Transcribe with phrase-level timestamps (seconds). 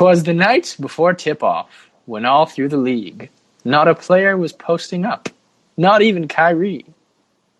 [0.00, 3.28] 'Twas the night before tip-off, when all through the league,
[3.66, 5.28] not a player was posting up,
[5.76, 6.86] not even Kyrie.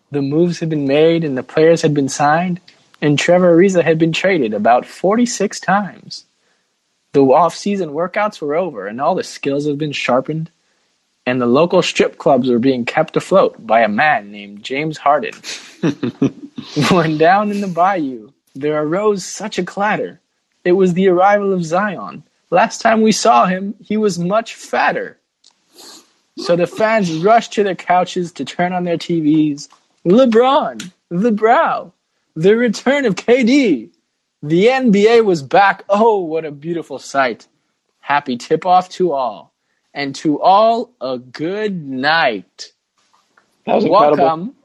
[0.09, 2.59] The moves had been made and the players had been signed,
[2.99, 6.25] and Trevor Ariza had been traded about 46 times.
[7.13, 10.49] The off-season workouts were over, and all the skills had been sharpened,
[11.27, 15.35] and the local strip clubs were being kept afloat by a man named James Harden.
[16.89, 20.19] when down in the bayou, there arose such a clatter.
[20.65, 22.23] It was the arrival of Zion.
[22.51, 25.17] Last time we saw him, he was much fatter.
[26.37, 29.69] So the fans rushed to their couches to turn on their TVs.
[30.05, 31.93] LeBron, the brow,
[32.35, 33.89] the return of KD.
[34.43, 35.85] The NBA was back.
[35.87, 37.47] Oh, what a beautiful sight.
[38.01, 39.53] Happy tip off to all.
[39.93, 42.73] And to all, a good night.
[43.65, 44.17] That was incredible.
[44.25, 44.55] Welcome.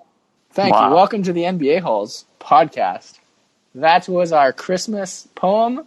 [0.51, 0.89] Thank Wow.
[0.89, 0.95] you.
[0.95, 3.19] Welcome to the NBA Holes podcast.
[3.75, 5.87] That was our Christmas poem.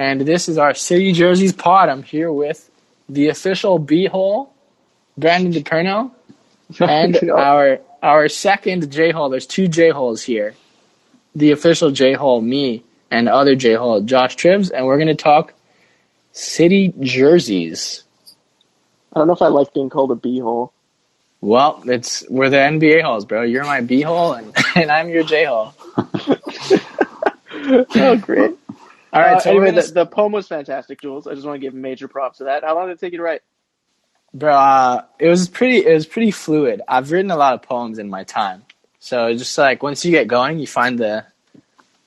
[0.00, 1.90] And this is our City Jerseys pod.
[1.90, 2.70] I'm here with
[3.10, 4.50] the official B hole,
[5.18, 6.10] Brandon DePerno,
[6.80, 9.28] and our our second J hole.
[9.28, 10.54] There's two J holes here.
[11.34, 15.52] The official J hole, me, and other J hole, Josh Tribs, and we're gonna talk
[16.32, 18.02] city jerseys.
[19.12, 20.70] I don't know if I like being called a beehole.
[21.42, 23.42] Well, it's we're the NBA holes, bro.
[23.42, 25.74] You're my B hole, and, and I'm your J hole.
[27.96, 28.56] oh, great.
[29.12, 31.26] All right, Uh, so anyway, the, the poem was fantastic, Jules.
[31.26, 32.62] I just want to give major props to that.
[32.64, 33.42] How long did it take you to write?
[34.32, 34.54] bro.
[34.54, 35.78] Uh, it was pretty.
[35.86, 36.82] It was pretty fluid.
[36.86, 38.62] I've written a lot of poems in my time,
[39.00, 41.24] so just like once you get going, you find the,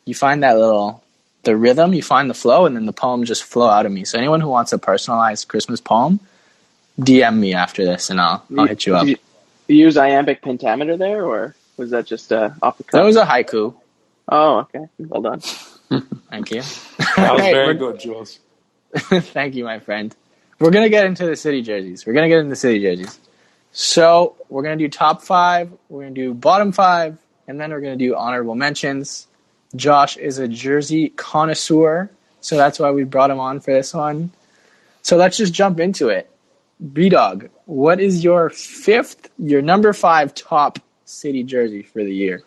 [0.06, 1.04] you find that little,
[1.44, 4.06] the rhythm, you find the flow, and then the poem just flow out of me.
[4.06, 6.22] So anyone who wants a personalized Christmas poem,
[7.00, 9.06] DM me after this, and I'll I'll hit you up.
[9.06, 9.20] Did
[9.68, 12.92] you, you use iambic pentameter there, or was that just uh, off the cuff?
[12.92, 13.76] That was a haiku.
[14.30, 14.86] oh, okay.
[15.00, 15.42] Well done.
[15.90, 16.62] Thank you.
[17.18, 18.40] That was Hey, very good, Jules.
[18.96, 20.16] Thank you, my friend.
[20.60, 22.06] We're gonna get into the city jerseys.
[22.06, 23.20] We're gonna get into the city jerseys.
[23.72, 25.72] So we're gonna do top five.
[25.90, 29.28] We're gonna do bottom five, and then we're gonna do honorable mentions.
[29.76, 32.10] Josh is a jersey connoisseur,
[32.42, 34.32] so that's why we brought him on for this one.
[35.02, 36.30] So let's just jump into it.
[36.94, 42.44] B Dog, what is your fifth, your number five top city jersey for the year?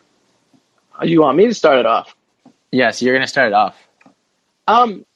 [1.01, 2.16] Uh, You want me to start it off?
[2.77, 3.75] Yes, you're gonna start it off.
[4.69, 5.07] Um,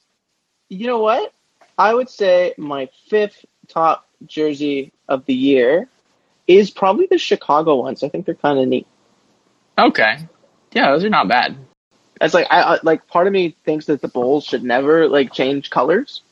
[0.71, 1.31] you know what?
[1.77, 5.87] I would say my fifth top jersey of the year
[6.47, 8.03] is probably the Chicago ones.
[8.03, 8.87] I think they're kind of neat.
[9.77, 10.27] Okay.
[10.73, 11.55] Yeah, those are not bad.
[12.19, 15.35] It's like I, I like part of me thinks that the Bulls should never like
[15.35, 16.23] change colors.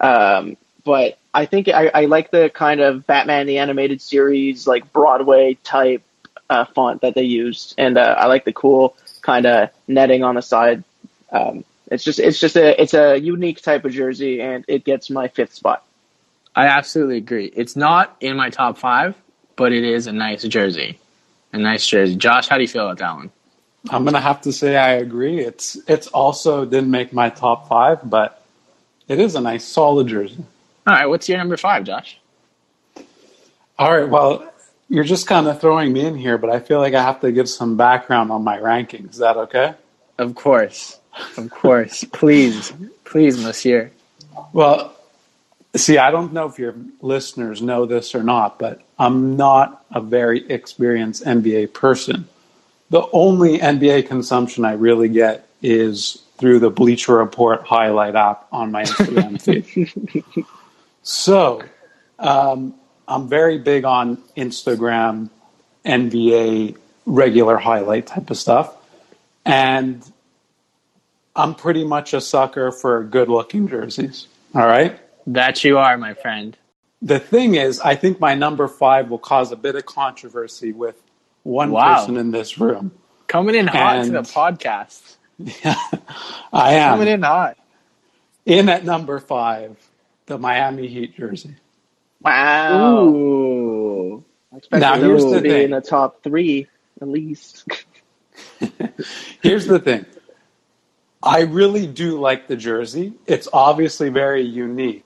[0.00, 4.92] Um, but I think I, I like the kind of Batman the animated series like
[4.92, 6.02] Broadway type
[6.50, 10.34] uh, font that they used, and uh, I like the cool kind of netting on
[10.34, 10.84] the side.
[11.30, 15.10] Um, it's just it's just a it's a unique type of jersey, and it gets
[15.10, 15.84] my fifth spot.
[16.54, 17.46] I absolutely agree.
[17.46, 19.14] It's not in my top five,
[19.56, 20.98] but it is a nice jersey.
[21.52, 22.16] A nice jersey.
[22.16, 23.30] Josh, how do you feel about that one?
[23.90, 25.40] I'm gonna have to say I agree.
[25.40, 28.42] It's it's also didn't make my top five, but
[29.08, 30.44] it is a nice solid jersey.
[30.86, 32.18] All right, what's your number five, Josh?
[33.78, 34.51] All right, well,
[34.92, 37.32] you're just kind of throwing me in here, but I feel like I have to
[37.32, 39.12] give some background on my rankings.
[39.12, 39.72] Is that okay?
[40.18, 41.00] Of course.
[41.38, 42.04] Of course.
[42.12, 42.74] please.
[43.02, 43.90] Please, monsieur.
[44.52, 44.94] Well,
[45.74, 50.02] see, I don't know if your listeners know this or not, but I'm not a
[50.02, 52.28] very experienced NBA person.
[52.90, 58.70] The only NBA consumption I really get is through the Bleacher Report highlight app on
[58.70, 60.44] my Instagram feed.
[61.04, 61.64] So,
[62.20, 62.76] um,
[63.08, 65.30] I'm very big on Instagram,
[65.84, 66.76] NBA
[67.06, 68.74] regular highlight type of stuff.
[69.44, 70.02] And
[71.34, 74.28] I'm pretty much a sucker for good looking jerseys.
[74.54, 74.98] All right.
[75.26, 76.56] That you are, my friend.
[77.00, 81.00] The thing is, I think my number five will cause a bit of controversy with
[81.42, 81.96] one Wow.
[81.96, 82.92] person in this room.
[83.26, 85.16] Coming in hot to the podcast.
[85.38, 85.74] Yeah,
[86.52, 87.56] I am Coming in hot.
[88.46, 89.76] in at number five,
[90.26, 91.56] the Miami Heat jersey.
[92.24, 93.04] Wow!
[93.04, 94.24] Ooh.
[94.52, 95.62] I expected Now, here's the to be thing.
[95.64, 96.68] in the top three
[97.00, 97.64] at least.
[99.42, 100.06] Here's the thing.
[101.22, 103.12] I really do like the jersey.
[103.26, 105.04] It's obviously very unique.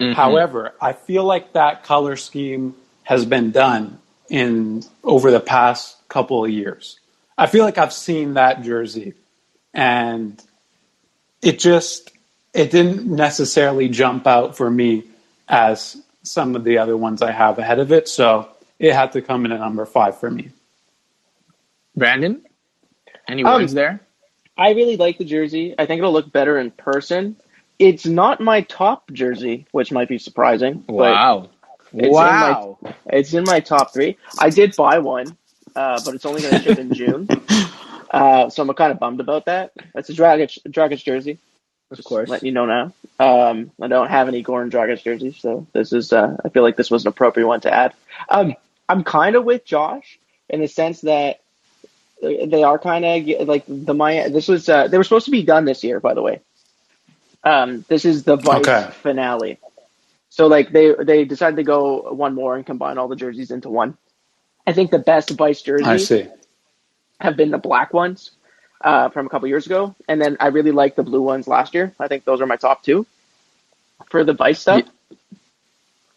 [0.00, 0.14] Mhm.
[0.14, 3.98] However, I feel like that color scheme has been done
[4.30, 6.98] in over the past couple of years.
[7.36, 9.12] I feel like I've seen that jersey
[9.74, 10.42] and
[11.42, 12.10] it just
[12.54, 15.04] it didn't necessarily jump out for me
[15.48, 18.48] as some of the other ones I have ahead of it, so
[18.78, 20.50] it had to come in at number 5 for me.
[21.96, 22.42] Brandon?
[23.28, 24.00] Any Um, words there?
[24.56, 25.74] I really like the jersey.
[25.78, 27.36] I think it'll look better in person.
[27.78, 30.84] It's not my top jersey, which might be surprising.
[30.86, 31.48] but Wow.
[31.92, 32.78] in Wow.
[33.06, 34.16] It's in my top three.
[34.38, 35.36] I did buy one,
[35.76, 37.28] uh, but it's only going to ship in June.
[38.10, 39.72] Uh, so I'm kind of bummed about that.
[39.96, 41.36] It's a Dragic, Dragic jersey.
[41.98, 42.28] Of course.
[42.28, 42.92] Letting you know now.
[43.18, 46.12] Um, I don't have any Goran Dragic jerseys, so this is.
[46.12, 47.94] Uh, I feel like this was an appropriate one to add.
[48.28, 48.54] Um,
[48.88, 50.18] I'm kind of with Josh
[50.48, 51.40] in the sense that
[52.22, 54.30] they are kind of like the Maya.
[54.30, 56.40] This was uh, they were supposed to be done this year, by the way.
[57.44, 58.90] Um, this is the Vice Okay.
[59.02, 59.58] finale.
[60.30, 63.68] So like they they decided to go one more and combine all the jerseys into
[63.70, 63.96] one.
[64.66, 66.28] I think the best Vice jerseys I see.
[67.20, 68.32] have been the black ones
[68.80, 71.74] uh, from a couple years ago, and then I really liked the blue ones last
[71.74, 71.92] year.
[71.98, 73.06] I think those are my top two
[74.10, 74.82] for the Vice stuff.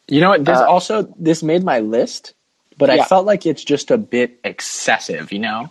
[0.07, 0.45] You know what?
[0.45, 2.33] This Uh, also this made my list,
[2.77, 5.31] but I felt like it's just a bit excessive.
[5.31, 5.69] You know,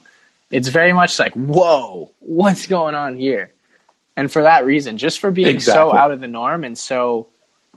[0.50, 3.52] it's very much like, whoa, what's going on here?
[4.16, 7.28] And for that reason, just for being so out of the norm and so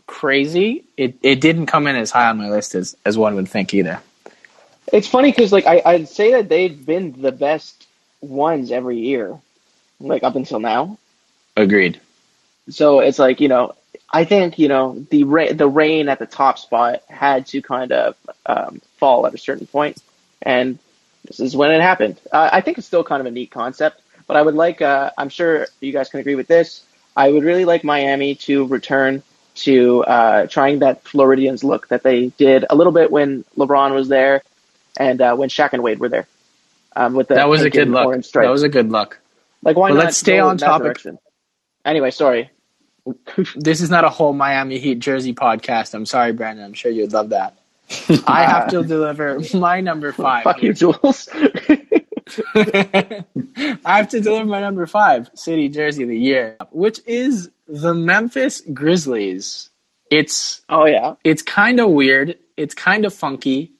[0.07, 3.49] crazy, it, it didn't come in as high on my list as, as one would
[3.49, 3.99] think either.
[4.91, 7.85] It's funny because like I, I'd say that they've been the best
[8.21, 9.37] ones every year,
[9.99, 10.97] like up until now.
[11.55, 11.99] Agreed.
[12.69, 13.73] So it's like you know,
[14.11, 17.91] I think you know the ra- the rain at the top spot had to kind
[17.91, 20.01] of um, fall at a certain point,
[20.41, 20.79] and
[21.25, 22.19] this is when it happened.
[22.31, 24.81] Uh, I think it's still kind of a neat concept, but I would like.
[24.81, 26.83] Uh, I'm sure you guys can agree with this.
[27.15, 29.23] I would really like Miami to return
[29.55, 34.07] to uh, trying that Floridians look that they did a little bit when LeBron was
[34.07, 34.41] there,
[34.97, 36.27] and uh, when Shaq and Wade were there.
[36.95, 38.23] Um, with the That was a good luck.
[38.33, 39.19] That was a good luck.
[39.61, 40.85] like why but not let's stay on topic.
[40.85, 41.19] direction?
[41.85, 42.51] Anyway, sorry.
[43.55, 45.93] This is not a whole Miami Heat jersey podcast.
[45.93, 46.65] I'm sorry, Brandon.
[46.65, 47.57] I'm sure you'd love that.
[48.27, 50.43] I have to deliver my number five.
[50.43, 51.27] Fuck you, Jules.
[52.55, 53.25] I
[53.85, 58.61] have to deliver my number five city jersey of the year, which is the Memphis
[58.73, 59.69] Grizzlies.
[60.11, 61.15] It's oh yeah.
[61.23, 62.37] it's kind of weird.
[62.57, 63.71] It's kind of funky.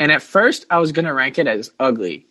[0.00, 2.26] And at first, I was gonna rank it as ugly,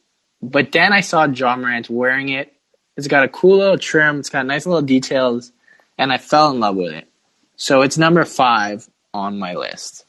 [0.49, 2.53] but then I saw Ja Morant wearing it.
[2.97, 4.19] It's got a cool little trim.
[4.19, 5.51] It's got nice little details,
[5.97, 7.07] and I fell in love with it.
[7.55, 10.05] So it's number five on my list.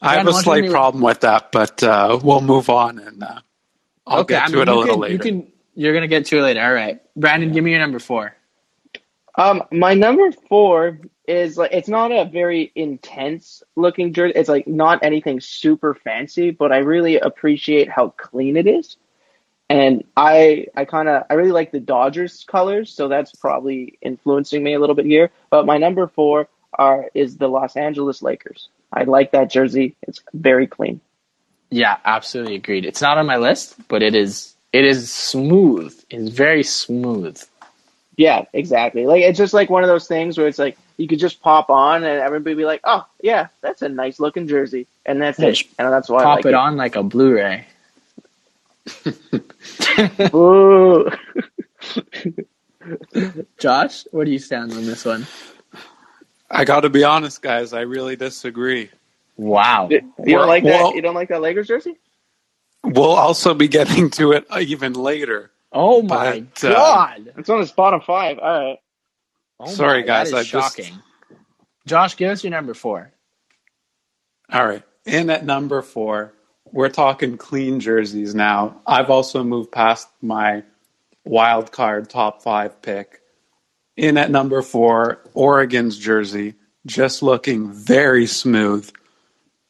[0.00, 3.40] I have a slight problem with that, but uh, we'll move on and uh,
[4.06, 5.12] I'll get I to mean, it a little can- later.
[5.14, 5.52] You can.
[5.74, 6.60] You're gonna get to it later.
[6.62, 8.36] All right, Brandon, give me your number four.
[9.36, 14.34] Um, my number four is like it's not a very intense looking jersey.
[14.36, 18.96] It's like not anything super fancy, but I really appreciate how clean it is.
[19.72, 24.62] And I I kind of I really like the Dodgers colors, so that's probably influencing
[24.62, 25.30] me a little bit here.
[25.48, 28.68] But my number four are is the Los Angeles Lakers.
[28.92, 29.96] I like that jersey.
[30.02, 31.00] It's very clean.
[31.70, 32.84] Yeah, absolutely agreed.
[32.84, 34.54] It's not on my list, but it is.
[34.74, 35.98] It is smooth.
[36.10, 37.42] It's very smooth.
[38.16, 39.06] Yeah, exactly.
[39.06, 41.70] Like it's just like one of those things where it's like you could just pop
[41.70, 45.48] on and everybody be like, "Oh, yeah, that's a nice looking jersey," and that's Yeah,
[45.48, 45.62] it.
[45.78, 47.66] And that's why I Pop like it on like a Blu-ray.
[50.34, 51.10] Ooh.
[53.58, 55.26] Josh, where do you stand on this one?
[56.50, 57.72] I got to be honest, guys.
[57.72, 58.90] I really disagree.
[59.36, 59.88] Wow.
[59.90, 60.96] You don't like Well- that?
[60.96, 61.96] You don't like that Lakers jersey?
[62.84, 65.50] We'll also be getting to it even later.
[65.72, 67.32] Oh my But, uh, god.
[67.38, 68.38] It's on his bottom five.
[68.38, 68.78] All right.
[69.60, 70.98] Oh Sorry, my, guys, That I is just- shocking.
[71.86, 73.10] Josh, give us your number four.
[74.52, 74.82] All right.
[75.06, 76.32] In at number four,
[76.72, 78.80] we're talking clean jerseys now.
[78.86, 80.64] I've also moved past my
[81.24, 83.20] wild card top five pick.
[83.96, 86.54] In at number four, Oregon's jersey,
[86.86, 88.90] just looking very smooth.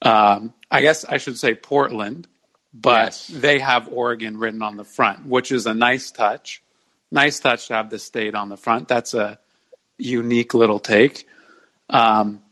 [0.01, 2.29] Um, I guess I should say Portland,
[2.73, 3.27] but Yes.
[3.27, 6.63] they have Oregon written on the front, which is a nice touch.
[7.11, 8.89] Nice touch to have the state on the front.
[8.89, 9.39] That's a
[9.99, 11.27] unique little take.
[11.91, 12.43] Um,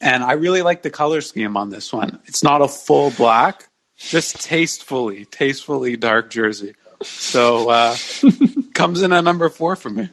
[0.00, 2.20] and I really like the color scheme on this one.
[2.24, 3.68] It's not a full black,
[4.08, 6.74] just tastefully, tastefully dark jersey.
[7.16, 7.96] So uh,
[8.74, 10.10] comes in at number four for me.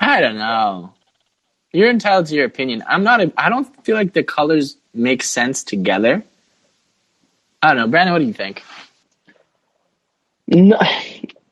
[0.00, 0.94] I don't know.
[1.72, 2.84] You're entitled to your opinion.
[2.88, 3.20] I'm not.
[3.22, 6.24] A, I don't feel like the colors make sense together.
[7.62, 8.12] I don't know, Brandon.
[8.14, 8.62] What do you think?
[10.48, 10.78] No,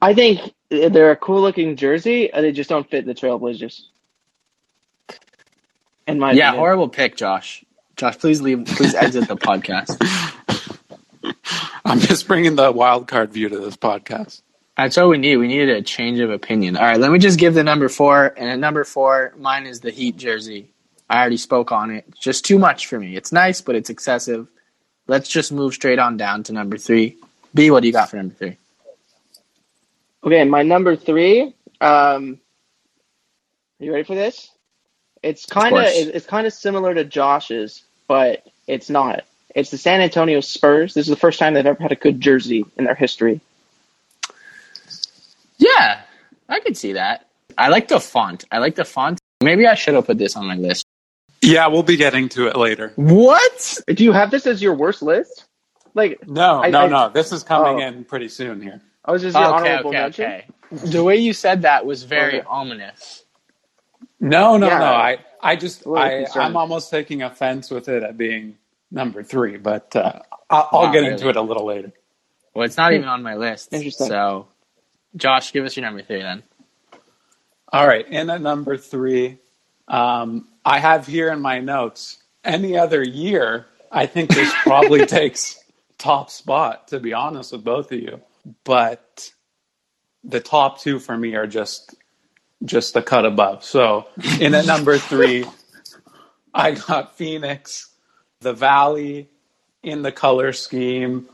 [0.03, 2.33] I think they're a cool looking jersey.
[2.33, 3.83] and They just don't fit the Trailblazers.
[6.07, 6.55] In my Yeah, opinion.
[6.55, 7.65] horrible pick, Josh.
[8.01, 8.65] Josh, please leave.
[8.65, 9.95] Please exit the podcast.
[11.85, 14.41] I'm just bringing the wild card view to this podcast.
[14.75, 15.37] That's all we need.
[15.37, 16.79] We needed a change of opinion.
[16.79, 18.33] All right, let me just give the number four.
[18.39, 20.71] And at number four, mine is the Heat jersey.
[21.11, 22.07] I already spoke on it.
[22.09, 23.17] It's just too much for me.
[23.17, 24.49] It's nice, but it's excessive.
[25.07, 27.19] Let's just move straight on down to number three.
[27.55, 28.57] B, what do you got for number three?
[30.25, 31.55] Okay, my number three.
[31.83, 32.41] Um,
[33.79, 34.51] you ready for this?
[35.23, 39.23] It's kind of it's kind of similar to Josh's, but it's not.
[39.55, 40.95] It's the San Antonio Spurs.
[40.95, 43.41] This is the first time they've ever had a good jersey in their history.
[45.59, 46.01] Yeah,
[46.49, 47.27] I could see that.
[47.57, 48.45] I like the font.
[48.51, 49.21] I like the font.
[49.41, 50.85] Maybe I should have put this on my list.
[51.41, 52.93] Yeah, we'll be getting to it later.
[52.97, 53.79] What?
[53.87, 55.45] Do you have this as your worst list?
[55.95, 57.09] Like, No, I- no, I- no.
[57.11, 57.87] This is coming Oh.
[57.87, 58.81] in pretty soon here.
[59.05, 60.25] I was just your Okay, honorable okay, mention.
[60.25, 60.47] okay.
[60.73, 62.47] The way you said that was very Okay.
[62.49, 63.23] ominous.
[64.21, 64.79] No, no, Yeah.
[64.79, 64.85] no.
[64.85, 66.45] I, I just, I, concerned.
[66.45, 68.59] I'm almost taking offense with it at being
[68.91, 71.13] number three, but uh, I'll, I'll get really?
[71.13, 71.93] into it a little later.
[72.55, 73.73] Well, it's not even on my list.
[73.73, 74.09] Interesting.
[74.09, 74.49] So,
[75.17, 76.43] Josh, give us your number three then.
[77.73, 79.39] All right, in at number three,
[79.87, 82.19] um, I have here in my notes.
[82.45, 85.59] Any other year, I think this probably takes
[85.99, 86.89] top spot.
[86.89, 88.21] To be honest with both of you,
[88.65, 89.31] but
[90.25, 91.95] the top two for me are just
[92.65, 93.65] just a cut above.
[93.65, 94.07] So
[94.39, 95.45] in at number three,
[96.53, 97.89] I got Phoenix,
[98.41, 99.29] the Valley
[99.83, 101.29] in the color scheme,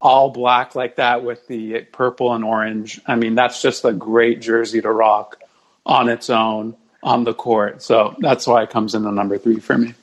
[0.00, 3.00] all black like that with the purple and orange.
[3.06, 5.38] I mean, that's just a great jersey to rock
[5.86, 7.82] on its own on the court.
[7.82, 9.94] So that's why it comes in the number three for me.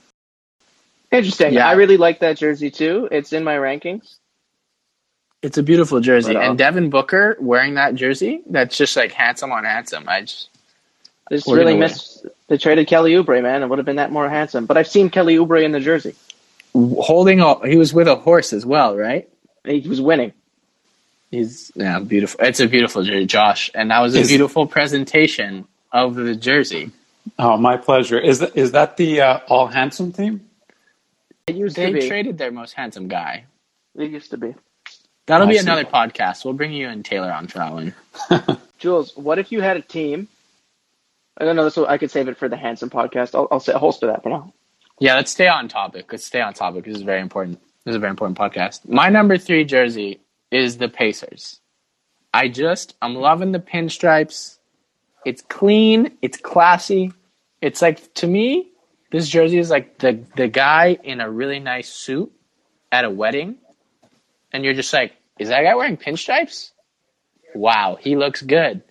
[1.12, 1.54] Interesting.
[1.54, 1.68] Yeah.
[1.68, 3.08] I really like that jersey too.
[3.12, 4.18] It's in my rankings.
[5.42, 6.34] It's a beautiful jersey.
[6.34, 10.08] But, and Devin Booker wearing that jersey, that's just like handsome on handsome.
[10.08, 10.50] I just,
[11.30, 12.26] They just really gonna missed.
[12.48, 13.62] They traded Kelly Oubre, man.
[13.64, 14.66] It would have been that more handsome.
[14.66, 16.16] But I've seen Kelly Oubre in the jersey.
[16.74, 19.30] holding a, he was with a horse as well, right?
[19.66, 20.34] He was winning.
[21.32, 22.44] He's, yeah, beautiful.
[22.44, 23.70] It's a beautiful jersey, Josh.
[23.76, 26.92] And that was a Is- beautiful presentation of the jersey.
[27.38, 28.18] Oh, my pleasure.
[28.20, 30.50] Is that, is that the uh, all handsome team?
[31.46, 32.08] It used They to be.
[32.08, 33.46] traded their most handsome guy.
[33.96, 34.56] It used to be.
[35.28, 35.64] That'll I be see.
[35.64, 36.44] another podcast.
[36.44, 37.94] We'll bring you and Taylor on for that one.
[38.80, 40.28] Jules, what if you had a team?
[41.39, 41.63] I don't know.
[41.63, 43.34] This will, I could save it for the handsome podcast.
[43.34, 44.53] I'll, I'll say holster that for now.
[45.00, 46.12] Yeah, let's stay on topic.
[46.12, 46.84] Let's stay on topic.
[46.84, 47.62] This is very important.
[47.86, 48.88] This is a very important podcast.
[48.88, 50.19] My number three jersey
[50.51, 51.62] is the Pacers.
[52.34, 54.58] I just, I'm loving the pinstripes.
[55.25, 56.17] It's clean.
[56.22, 57.13] It's classy.
[57.62, 58.72] It's like, to me,
[59.12, 62.31] this jersey is like the, the guy in a really nice suit
[62.91, 63.55] at a wedding.
[64.51, 66.72] And you're just like, is that guy wearing pinstripes?
[67.55, 68.84] Wow, he looks good.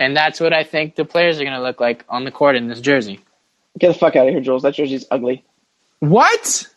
[0.00, 2.56] And that's what I think the players are going to look like on the court
[2.56, 3.20] in this jersey.
[3.78, 4.62] Get the fuck out of here, Jules.
[4.62, 5.44] That jersey's ugly.
[6.00, 6.68] What?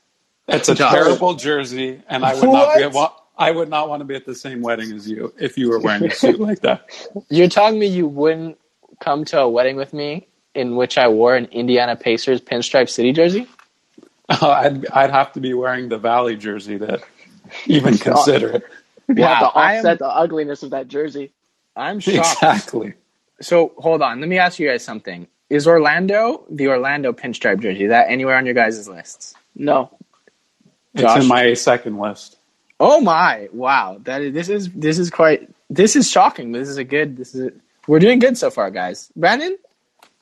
[0.47, 0.93] It's a Josh.
[0.93, 2.85] terrible jersey, and I would not be.
[2.85, 3.23] What?
[3.37, 5.79] I would not want to be at the same wedding as you if you were
[5.79, 6.87] wearing a suit like that.
[7.29, 8.57] You're telling me you wouldn't
[8.99, 13.11] come to a wedding with me in which I wore an Indiana Pacers pinstripe city
[13.13, 13.47] jersey?
[14.41, 16.99] Oh, I'd I'd have to be wearing the Valley jersey to
[17.65, 18.63] even consider it.
[19.07, 21.31] You have to Wow, I am- offset the ugliness of that jersey.
[21.77, 22.17] I'm shocked.
[22.17, 22.95] Exactly.
[23.41, 25.27] So hold on, let me ask you guys something.
[25.49, 27.85] Is Orlando the Orlando pinstripe jersey?
[27.85, 29.33] Is that anywhere on your guys' lists?
[29.55, 29.91] No.
[30.93, 32.37] It's in my second list.
[32.79, 33.49] Oh my!
[33.53, 36.51] Wow, that is this is this is quite this is shocking.
[36.51, 37.17] This is a good.
[37.17, 37.51] This is a,
[37.87, 39.11] we're doing good so far, guys.
[39.15, 39.57] Brandon,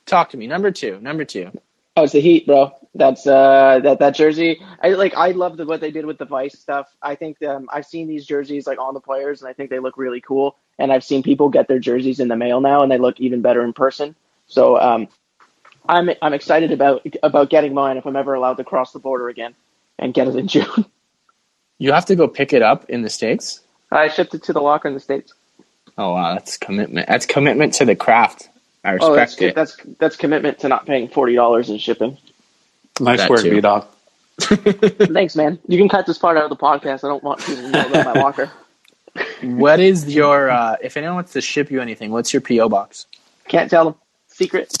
[0.06, 0.46] talk to me.
[0.46, 0.98] Number two.
[1.00, 1.50] Number two.
[1.96, 2.72] Oh, it's the Heat, bro.
[2.94, 4.60] That's uh that that jersey.
[4.82, 5.14] I like.
[5.14, 6.88] I love the, what they did with the Vice stuff.
[7.02, 9.78] I think um, I've seen these jerseys like on the players, and I think they
[9.78, 10.56] look really cool.
[10.78, 13.40] And I've seen people get their jerseys in the mail now, and they look even
[13.40, 14.14] better in person.
[14.46, 15.08] So um,
[15.88, 19.28] I'm I'm excited about about getting mine if I'm ever allowed to cross the border
[19.28, 19.54] again
[19.98, 20.84] and get it in June.
[21.78, 23.60] You have to go pick it up in the states.
[23.90, 25.32] I shipped it to the locker in the states.
[25.98, 27.08] Oh wow, that's commitment.
[27.08, 28.48] That's commitment to the craft.
[28.84, 29.54] I respect Oh, that's it.
[29.54, 32.18] that's that's commitment to not paying forty dollars in shipping.
[33.00, 33.50] Nice That work, too.
[33.50, 33.86] B Dog.
[34.40, 35.58] Thanks, man.
[35.68, 37.04] You can cut this part out of the podcast.
[37.04, 38.50] I don't want people to know about my locker.
[39.42, 43.06] What is your uh, if anyone wants to ship you anything, what's your PO box?
[43.48, 43.94] Can't tell them.
[44.28, 44.72] Secret.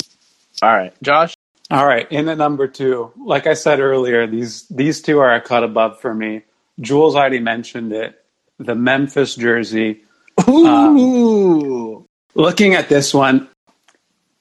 [0.62, 1.34] All right, Josh.
[1.70, 5.40] All right, in at number two, like I said earlier, these these two are a
[5.40, 6.42] cut above for me.
[6.80, 8.22] Jules already mentioned it.
[8.58, 10.02] The Memphis jersey.
[10.48, 12.06] Ooh.
[12.34, 13.48] Looking at this one,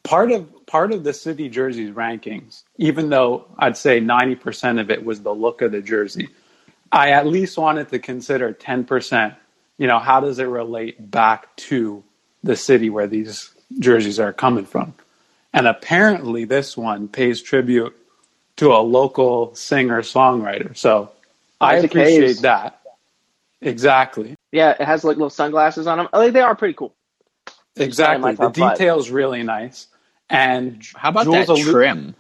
[0.04, 4.92] part of part of the city jerseys rankings, even though I'd say ninety percent of
[4.92, 6.30] it was the look of the jersey,
[6.92, 9.34] I at least wanted to consider ten percent.
[9.78, 12.04] You know, how does it relate back to
[12.44, 14.94] the city where these jerseys are coming from?
[15.54, 17.96] And apparently, this one pays tribute
[18.58, 20.76] to a local singer songwriter.
[20.78, 21.12] So
[21.60, 22.42] I appreciate Hayes.
[22.42, 22.82] that.
[23.62, 24.36] Exactly.
[24.52, 26.08] Yeah, it has like little sunglasses on them.
[26.14, 26.94] Like oh, they are pretty cool.
[27.76, 28.36] Exactly.
[28.36, 28.78] The top five.
[28.78, 29.88] detail's really nice.
[30.30, 32.16] And How about Jules that allu- trim?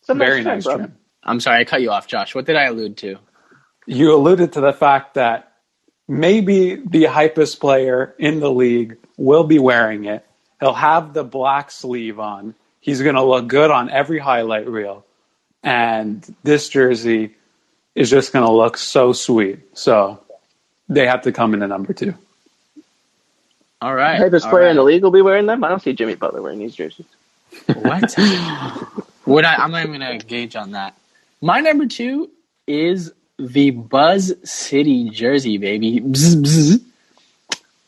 [0.00, 0.76] It's a Very trim, nice bro.
[0.76, 0.98] trim.
[1.22, 2.34] I'm sorry, I cut you off, Josh.
[2.34, 3.18] What did I allude to?
[3.86, 5.53] You alluded to the fact that
[6.08, 10.24] maybe the hypest player in the league will be wearing it.
[10.60, 12.54] He'll have the black sleeve on.
[12.80, 15.04] He's going to look good on every highlight reel.
[15.62, 17.34] And this jersey
[17.94, 19.60] is just going to look so sweet.
[19.76, 20.20] So
[20.88, 22.14] they have to come in at number two.
[23.80, 24.20] All right.
[24.20, 25.64] Typest all player in the league will be wearing them.
[25.64, 27.06] I don't see Jimmy Butler wearing these jerseys.
[27.74, 28.14] What?
[29.26, 29.54] Would I?
[29.54, 30.96] I'm not even gonna gauge on that.
[31.40, 32.30] My number two
[32.66, 36.00] is the Buzz City jersey, baby.
[36.00, 36.80] Bzz, bzz.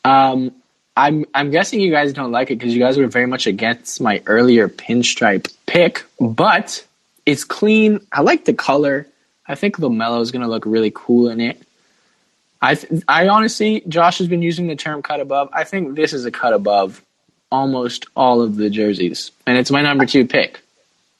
[0.03, 0.51] Um,
[0.95, 4.01] I'm I'm guessing you guys don't like it because you guys were very much against
[4.01, 6.85] my earlier pinstripe pick, but
[7.25, 7.99] it's clean.
[8.11, 9.07] I like the color.
[9.47, 11.61] I think Lamelo is gonna look really cool in it.
[12.61, 15.49] I th- I honestly, Josh has been using the term cut above.
[15.53, 17.03] I think this is a cut above
[17.51, 20.61] almost all of the jerseys, and it's my number two pick.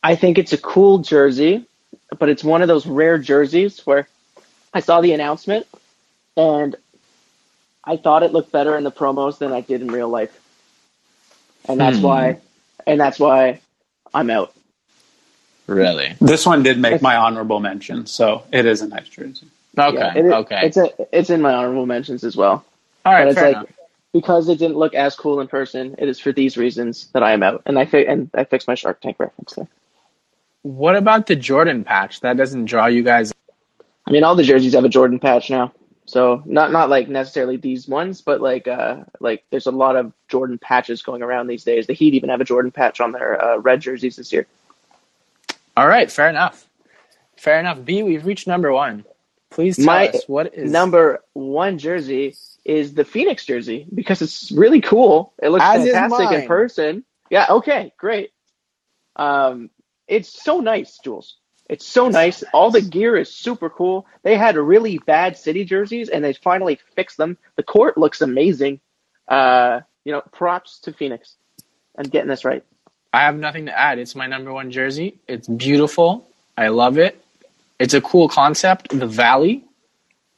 [0.03, 1.65] I think it's a cool jersey,
[2.17, 4.07] but it's one of those rare jerseys where
[4.73, 5.65] I saw the announcement
[6.35, 6.75] and
[7.83, 10.37] I thought it looked better in the promos than I did in real life.
[11.67, 12.03] And that's Hmm.
[12.03, 12.37] why
[12.85, 13.59] and that's why
[14.13, 14.53] I'm out.
[15.67, 16.15] Really?
[16.21, 19.47] This one did make my honorable mention, so it is a nice jersey.
[19.77, 19.97] Okay.
[19.97, 20.59] Yeah, it- okay.
[20.63, 22.63] It's a, it's in my honorable mentions as well.
[23.05, 23.23] All right.
[23.25, 23.69] but it's Fair like enough.
[24.13, 27.33] because it didn't look as cool in person, it is for these reasons that I
[27.33, 27.63] am out.
[27.65, 29.67] And I fi- and I fixed my Shark Tank reference there.
[30.63, 32.21] What about the Jordan patch?
[32.21, 33.33] That doesn't draw you guys.
[34.07, 35.73] I mean, all the jerseys have a Jordan patch now.
[36.05, 40.13] So not not like necessarily these ones, but like uh like there's a lot of
[40.29, 41.85] Jordan patches going around these days.
[41.85, 44.47] The Heat even have a Jordan patch on their uh, red jerseys this year.
[45.75, 46.09] All right.
[46.09, 46.65] Fair enough.
[47.35, 47.83] Fair enough.
[47.83, 49.03] B, we've reached number one.
[49.49, 54.49] Please tell My us what is Number one jersey is the Phoenix jersey because it's
[54.53, 55.33] really cool.
[55.43, 57.03] It looks As fantastic in person.
[57.29, 57.47] Yeah.
[57.49, 57.91] Okay.
[57.97, 58.31] Great.
[59.17, 59.69] Um,
[60.07, 61.35] it's so nice, Jules.
[61.69, 62.43] It's so nice.
[62.53, 64.05] All the gear is super cool.
[64.23, 67.37] They had really bad city jerseys, and they finally fixed them.
[67.57, 68.79] The court looks amazing.
[69.27, 71.35] Uh, you know, props to Phoenix
[71.97, 72.63] and getting this right.
[73.11, 73.99] I have nothing to add.
[73.99, 75.19] It's my number one jersey.
[75.27, 76.27] It's beautiful.
[76.57, 77.21] I love it.
[77.79, 78.89] It's a cool concept.
[78.97, 79.65] The Valley.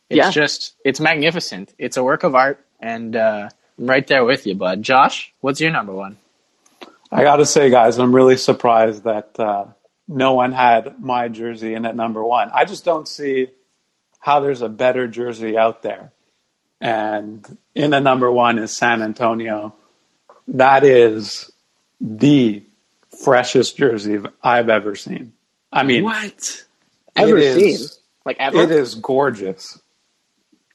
[0.09, 0.31] It's Yeah.
[0.31, 1.73] just, it's magnificent.
[1.77, 4.81] It's a work of art, and uh, I'm right there with you, bud.
[4.81, 6.17] Josh, what's your number one?
[7.11, 9.65] I got to say, guys, I'm really surprised that uh,
[10.09, 12.49] no one had my jersey in at number one.
[12.53, 13.47] I just don't see
[14.19, 16.11] how there's a better jersey out there.
[16.81, 17.45] And
[17.75, 19.75] in at number one is San Antonio.
[20.47, 21.51] That is
[22.01, 22.63] the
[23.23, 25.33] freshest jersey I've ever seen.
[25.71, 26.65] I mean, What?
[27.15, 27.99] Ever it is- seen?
[28.25, 28.61] Like ever?
[28.61, 29.79] It is gorgeous.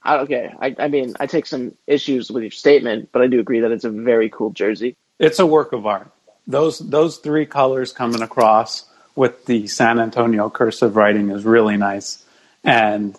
[0.03, 0.53] I, okay.
[0.61, 3.71] I, I mean, I take some issues with your statement, but I do agree that
[3.73, 4.97] it's a very cool jersey.
[5.19, 6.11] It's a work of art.
[6.47, 8.85] Those those three colors coming across
[9.17, 12.25] with the San Antonio cursive writing is really nice.
[12.65, 13.19] And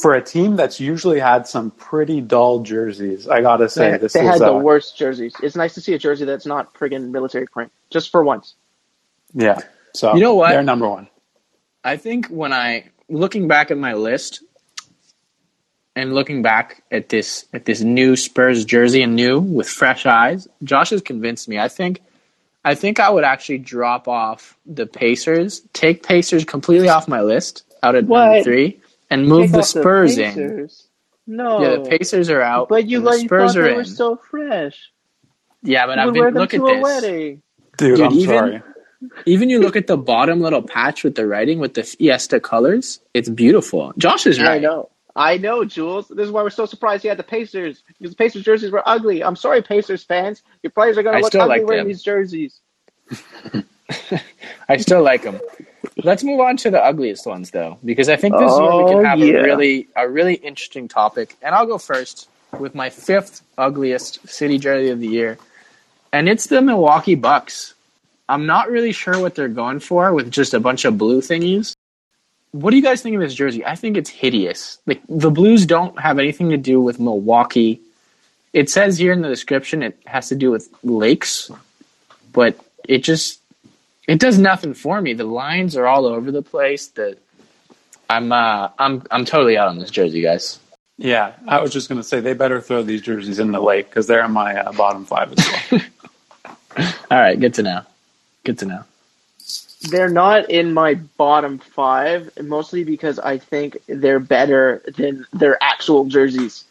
[0.00, 4.12] for a team that's usually had some pretty dull jerseys, I gotta say They, this
[4.14, 5.34] they is had the uh, worst jerseys.
[5.42, 8.54] It's nice to see a jersey that's not friggin' military print, just for once.
[9.34, 9.60] yeah.
[9.94, 10.50] So You know what?
[10.50, 11.08] They're number one.
[11.84, 14.42] I think when I looking back at my list
[15.94, 20.48] and looking back at this at this new Spurs jersey and new with fresh eyes,
[20.64, 21.58] Josh has convinced me.
[21.58, 22.00] I think
[22.64, 27.64] I think I would actually drop off the Pacers, take Pacers completely off my list
[27.82, 30.34] out at number three, and move Take the off Spurs in.
[30.34, 30.86] Pacers.
[31.26, 31.60] No.
[31.62, 32.68] Yeah, the Pacers are out.
[32.68, 33.76] But you and the like Spurs thought are they in.
[33.76, 34.90] were so fresh.
[35.62, 36.82] yeah, but You I've would been them look at a this.
[36.82, 37.42] wedding.
[37.78, 38.62] Dude, Dude, I'm even- sorry.
[39.26, 43.00] Even you look at the bottom little patch with the writing with the Fiesta colors,
[43.12, 43.92] it's beautiful.
[43.98, 44.46] Josh is right.
[44.46, 44.62] I right.
[44.62, 44.90] know.
[45.14, 46.08] I know, Jules.
[46.08, 48.82] This is why we're so surprised you had the Pacers because the Pacers jerseys were
[48.86, 49.22] ugly.
[49.22, 50.42] I'm sorry, Pacers fans.
[50.62, 51.88] Your players are going to look still ugly like wearing them.
[51.88, 52.60] these jerseys.
[54.68, 55.40] I still like them.
[56.02, 58.82] Let's move on to the ugliest ones, though, because I think this is where we
[58.84, 59.34] Oh, can have yeah.
[59.34, 61.36] a really, a really interesting topic.
[61.42, 65.38] And I'll go first with my fifth ugliest city jersey of the year,
[66.12, 67.74] and it's the Milwaukee Bucks.
[68.28, 71.74] I'm not really sure what they're going for with just a bunch of blue thingies.
[72.52, 73.64] What do you guys think of this jersey?
[73.64, 74.78] I think it's hideous.
[74.86, 77.80] Like the blues don't have anything to do with Milwaukee.
[78.52, 81.50] It says here in the description it has to do with lakes,
[82.32, 83.40] but it just
[84.06, 85.14] it does nothing for me.
[85.14, 86.88] The lines are all over the place.
[86.88, 87.16] The
[88.10, 90.58] I'm uh I'm I'm totally out on this jersey, guys.
[90.98, 94.06] Yeah, I was just gonna say they better throw these jerseys in the lake because
[94.06, 95.80] they're in my uh, bottom five as well.
[97.10, 97.82] All right, good to know.
[98.44, 98.84] Good to know.
[99.90, 106.04] They're not in my bottom five, mostly because I think they're better than their actual
[106.04, 106.64] jerseys.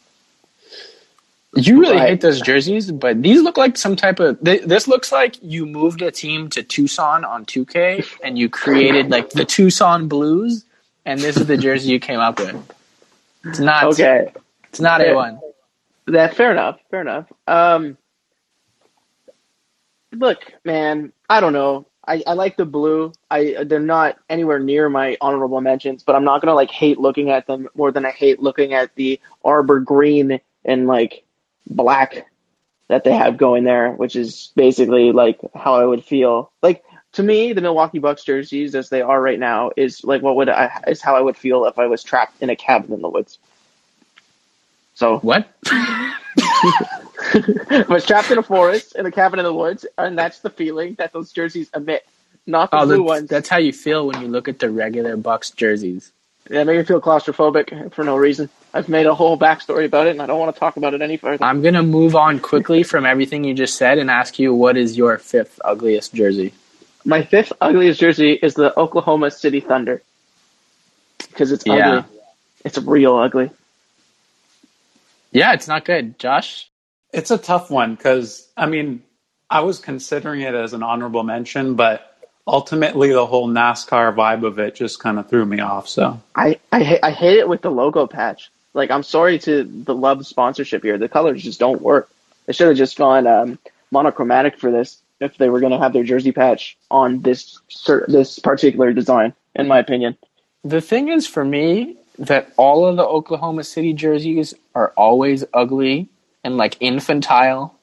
[1.54, 2.08] You really Right.
[2.10, 4.42] hate those jerseys, but these look like some type of.
[4.42, 9.10] Th- this looks like you moved a team to Tucson on 2K and you created
[9.10, 10.64] like the Tucson Blues,
[11.04, 12.56] and this is the jersey you came up with.
[13.44, 13.84] It's not.
[13.84, 14.32] Okay,
[14.70, 15.38] It's not a one.
[16.06, 16.78] that fair enough.
[16.90, 17.26] Fair enough.
[17.46, 17.98] Um,
[20.12, 21.86] look, man, I don't know.
[22.12, 23.10] I, I like the blue.
[23.30, 27.30] I they're not anywhere near my honorable mentions, but I'm not gonna like hate looking
[27.30, 31.24] at them more than I hate looking at the arbor green and like
[31.66, 32.30] black
[32.88, 36.52] that they have going there, which is basically like how I would feel.
[36.60, 40.36] Like to me, the Milwaukee Bucks jerseys as they are right now is like what
[40.36, 43.00] would I is how I would feel if I was trapped in a cabin in
[43.00, 43.38] the woods.
[44.94, 45.48] So What?
[47.70, 50.50] I was trapped in a forest in a cabin in the woods, and that's the
[50.50, 52.06] feeling that those jerseys emit,
[52.46, 53.28] not the Oh, blue that's, ones.
[53.28, 56.12] that's how you feel when you look at the regular Bucks jerseys.
[56.50, 58.48] Yeah, make me feel claustrophobic for no reason.
[58.74, 61.00] I've made a whole backstory about it, and I don't want to talk about it
[61.02, 61.44] any further.
[61.44, 64.96] I'm gonna move on quickly from everything you just said and ask you what is
[64.96, 66.52] your fifth ugliest jersey?
[67.04, 70.02] My fifth ugliest jersey is the Oklahoma City Thunder
[71.28, 71.98] because it's Yeah.
[71.98, 72.18] ugly.
[72.64, 73.50] It's real ugly.
[75.32, 76.18] Yeah, it's not good.
[76.18, 76.68] Josh?
[77.12, 79.02] It's a tough one because I mean,
[79.50, 84.58] I was considering it as an honorable mention, but ultimately the whole NASCAR vibe of
[84.58, 85.88] it just kind of threw me off.
[85.88, 88.50] So I I, ha- I hate it with the logo patch.
[88.74, 90.96] Like, I'm sorry to the love sponsorship here.
[90.98, 92.10] The colors just don't work.
[92.46, 93.58] They should have just gone um,
[93.90, 98.06] monochromatic for this if they were going to have their jersey patch on this cer-
[98.08, 99.34] this particular design.
[99.54, 100.16] In my opinion,
[100.64, 106.08] The thing is for me that all of the Oklahoma City jerseys are always ugly
[106.44, 107.74] and like infantile.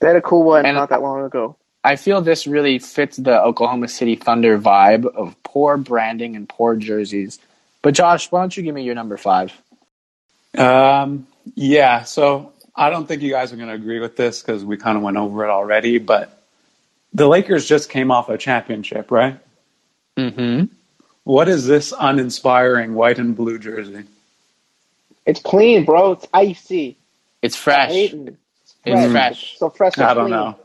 [0.00, 1.56] they had a cool one And- not that long ago.
[1.84, 6.74] I feel this really fits the Oklahoma City Thunder vibe of poor branding and poor
[6.76, 7.38] jerseys.
[7.82, 9.52] But Josh, why don't you give me your number five?
[10.58, 14.64] um, yeah, so I don't think you guys are going to agree with this because
[14.64, 15.98] we kind of went over it already.
[15.98, 16.36] But
[17.14, 19.38] the Lakers just came off a championship, right?
[20.16, 20.66] Mm-hmm.
[21.24, 24.04] What is this uninspiring white and blue jersey?
[25.26, 26.12] It's clean, bro.
[26.12, 26.96] It's icy.
[27.42, 27.90] It's fresh.
[27.92, 28.30] It's
[28.84, 29.10] fresh.
[29.10, 29.58] fresh.
[29.58, 29.98] So fresh.
[29.98, 30.30] I don't clean.
[30.30, 30.58] know.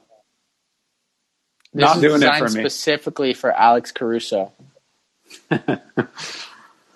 [1.74, 2.62] This Not is doing it for me.
[2.62, 4.52] specifically for Alex Caruso.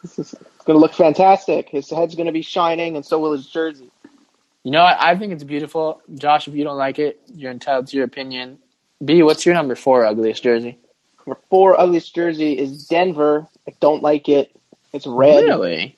[0.03, 1.69] This is it's gonna look fantastic.
[1.69, 3.89] His head's gonna be shining, and so will his jersey.
[4.63, 4.97] You know what?
[4.99, 6.01] I think it's beautiful.
[6.15, 8.59] Josh, if you don't like it, you're entitled to your opinion.
[9.03, 10.77] B, what's your number four ugliest jersey?
[11.25, 13.47] Number four ugliest jersey is Denver.
[13.67, 14.55] I don't like it.
[14.93, 15.45] It's red.
[15.45, 15.97] Really?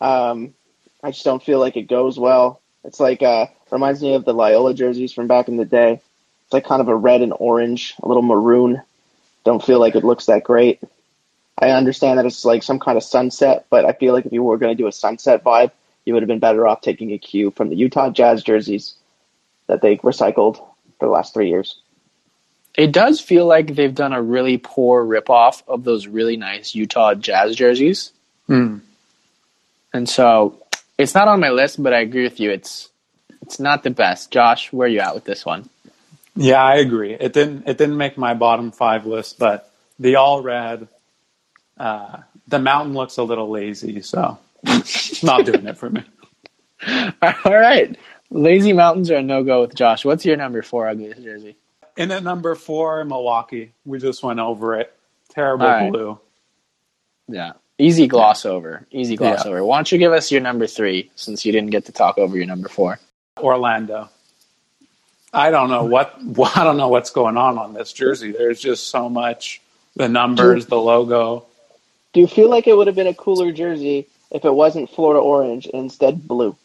[0.00, 0.54] Um,
[1.02, 2.60] I just don't feel like it goes well.
[2.86, 6.00] It's like uh, reminds me of the Loyola jerseys from back in the day.
[6.44, 8.80] It's like kind of a red and orange, a little maroon.
[9.44, 10.80] Don't feel like it looks that great.
[11.58, 14.42] I understand that it's like some kind of sunset, but I feel like if you
[14.42, 15.72] were going to do a sunset vibe,
[16.04, 18.94] you would have been better off taking a cue from the Utah Jazz jerseys
[19.66, 20.56] that they recycled
[20.98, 21.80] for the last three years.
[22.76, 27.14] It does feel like they've done a really poor ripoff of those really nice Utah
[27.14, 28.12] Jazz jerseys.
[28.46, 28.78] Hmm.
[29.94, 30.62] And so
[30.98, 32.50] it's not on my list, but I agree with you.
[32.50, 32.90] It's
[33.42, 34.30] it's not the best.
[34.30, 35.68] Josh, where are you at with this one?
[36.34, 37.14] Yeah, I agree.
[37.14, 37.68] It didn't.
[37.68, 40.88] It didn't make my bottom five list, but the all red,
[41.78, 44.38] uh, the mountain looks a little lazy, so
[45.22, 46.02] not doing it for me.
[47.22, 47.96] All right.
[48.30, 50.04] Lazy Mountains are a no go with Josh.
[50.04, 51.56] What's your number four ugliest jersey?
[51.96, 53.72] And at number four, Milwaukee.
[53.84, 54.92] We just went over it.
[55.30, 55.90] Terrible right.
[55.90, 56.20] blue.
[57.28, 57.52] Yeah.
[57.78, 58.86] Easy gloss over.
[58.90, 59.50] Easy gloss Yeah.
[59.50, 59.64] over.
[59.64, 62.36] Why don't you give us your number three since you didn't get to talk over
[62.36, 62.98] your number four?
[63.38, 64.08] Orlando.
[65.32, 66.14] I don't know what.
[66.56, 68.32] I don't know what's going on on this jersey.
[68.32, 69.60] There's just so much.
[69.94, 71.46] The numbers, the logo.
[72.12, 75.20] Do you feel like it would have been a cooler jersey if it wasn't Florida
[75.20, 76.56] orange and instead blue?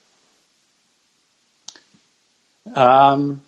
[2.75, 3.41] Um,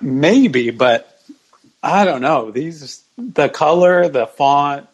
[0.00, 1.20] maybe, but
[1.82, 2.50] I don't know.
[2.50, 4.86] These the color, the font,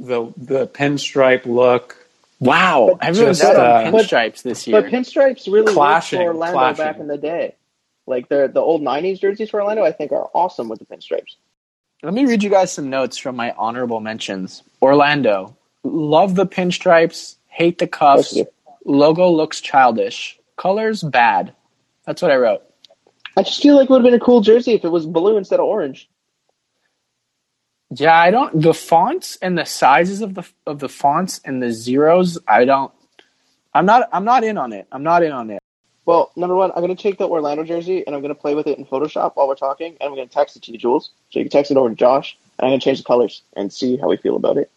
[0.00, 1.96] the the pinstripe look.
[2.40, 2.96] Wow.
[2.98, 4.80] But Everyone's just, got uh, pinstripes this year.
[4.80, 6.84] But pinstripes really Clashing, for Orlando clashing.
[6.84, 7.54] back in the day.
[8.06, 11.36] Like the the old '90s jerseys for Orlando, I think are awesome with the pinstripes.
[12.02, 14.62] Let me read you guys some notes from my honorable mentions.
[14.80, 15.56] Orlando.
[15.84, 17.36] Love the pinstripes.
[17.48, 18.36] Hate the cuffs.
[18.86, 20.38] Logo looks childish.
[20.56, 21.52] Colors bad.
[22.06, 22.62] That's what I wrote.
[23.36, 25.36] I just feel like it would have been a cool jersey if it was blue
[25.36, 26.08] instead of orange.
[27.92, 28.60] Yeah, I don't.
[28.60, 32.92] The fonts and the sizes of the of the fonts and the zeros, I don't.
[33.74, 34.08] I'm not.
[34.12, 34.86] I'm not in on it.
[34.92, 35.60] I'm not in on it.
[36.06, 38.78] Well, number one, I'm gonna take the Orlando jersey and I'm gonna play with it
[38.78, 41.10] in Photoshop while we're talking, and I'm gonna text it to you, Jules.
[41.30, 43.72] So you can text it over to Josh, and I'm gonna change the colors and
[43.72, 44.70] see how we feel about it.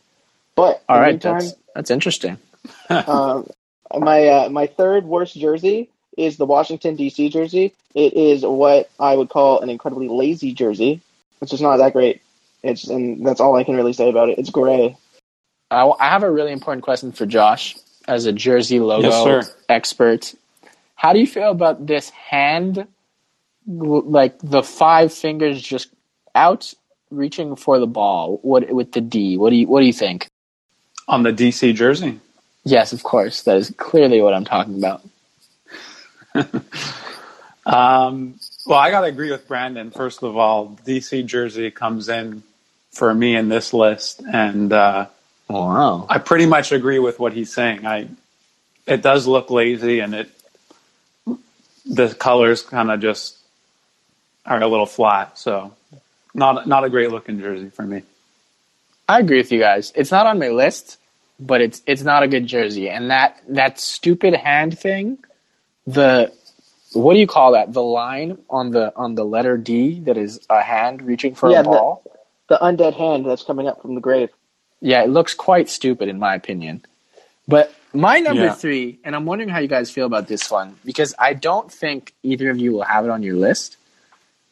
[0.56, 2.38] But All right, meantime, that's that's interesting.
[2.90, 3.48] um,
[3.96, 7.30] my uh, my third worst jersey is the Washington D.C.
[7.30, 7.74] jersey.
[7.96, 11.02] It is what I would call an incredibly lazy jersey.
[11.42, 12.22] It's just not that great.
[12.64, 14.40] It's and that's all I can really say about it.
[14.40, 14.98] It's gray.
[15.70, 17.76] I, I have a really important question for Josh
[18.08, 19.56] as a jersey logo Yes, sir.
[19.70, 20.34] expert.
[20.96, 22.88] How do you feel about this hand
[23.66, 25.90] like the five fingers just
[26.36, 26.74] out,
[27.12, 28.40] reaching for the ball.
[28.42, 29.38] What with the D?
[29.38, 30.28] What do you What do you think?
[31.08, 32.20] On the DC jersey.
[32.64, 33.44] Yes, of course.
[33.44, 35.02] That is clearly what I'm talking about.
[37.66, 39.92] um, well, I got to agree with Brandon.
[39.92, 42.42] First of all, DC jersey comes in
[42.94, 45.08] for me in this list, and uh,
[45.50, 47.86] wow, I pretty much agree with what he's saying.
[47.86, 48.08] I
[48.88, 50.30] it does look lazy, and it
[51.86, 53.38] the colors kind of just
[54.46, 55.38] are a little flat.
[55.38, 55.74] So
[56.34, 58.04] not not a great looking jersey for me.
[59.10, 59.92] I agree with you guys.
[59.96, 60.98] It's not on my list,
[61.40, 62.90] but it's it's not a good jersey.
[62.90, 65.18] And that that stupid hand thing,
[65.88, 66.32] the
[66.94, 67.74] what do you call that?
[67.74, 71.62] The line on the on the letter D that is a hand reaching for Yeah,
[71.62, 72.04] a the- ball.
[72.54, 74.30] The undead hand that's coming up from the grave.
[74.80, 76.86] Yeah, it looks quite stupid in my opinion.
[77.48, 78.54] But my number Yeah.
[78.54, 82.14] three, and I'm wondering how you guys feel about this one because I don't think
[82.22, 83.78] either of you will have it on your list.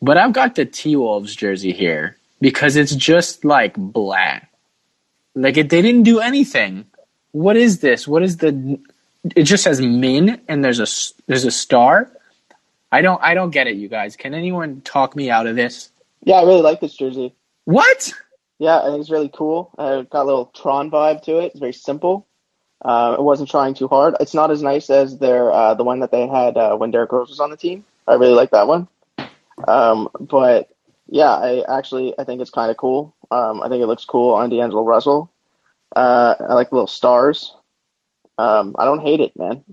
[0.02, 4.40] But I've got the T Wolves jersey here because it's just like blah.
[5.36, 6.86] Like it, they didn't do anything.
[7.34, 8.08] What is this?
[8.08, 8.80] What is the?
[9.36, 10.88] It just says Min and there's a
[11.28, 12.10] there's a star.
[12.92, 14.16] I don't I don't get it, you guys.
[14.16, 15.92] Can anyone talk me out of this?
[16.24, 17.36] Yeah, I really like this jersey.
[17.72, 18.14] What?
[18.60, 19.72] Yeah, I think it's really cool.
[19.78, 21.46] Uh, got a little Tron vibe to it.
[21.52, 22.28] It's very simple.
[22.84, 24.16] Uh, it wasn't trying too hard.
[24.20, 27.12] It's not as nice as their uh, the one that they had uh, when Derrick
[27.12, 27.86] Rose was on the team.
[28.08, 28.88] I really like that one.
[29.68, 30.70] Um, but
[31.08, 33.16] yeah, I actually I think it's kind of cool.
[33.30, 35.32] Um, I think it looks cool on D'Angelo Russell.
[35.96, 37.56] Uh, I like the little stars.
[38.38, 39.64] Um, I don't hate it, man.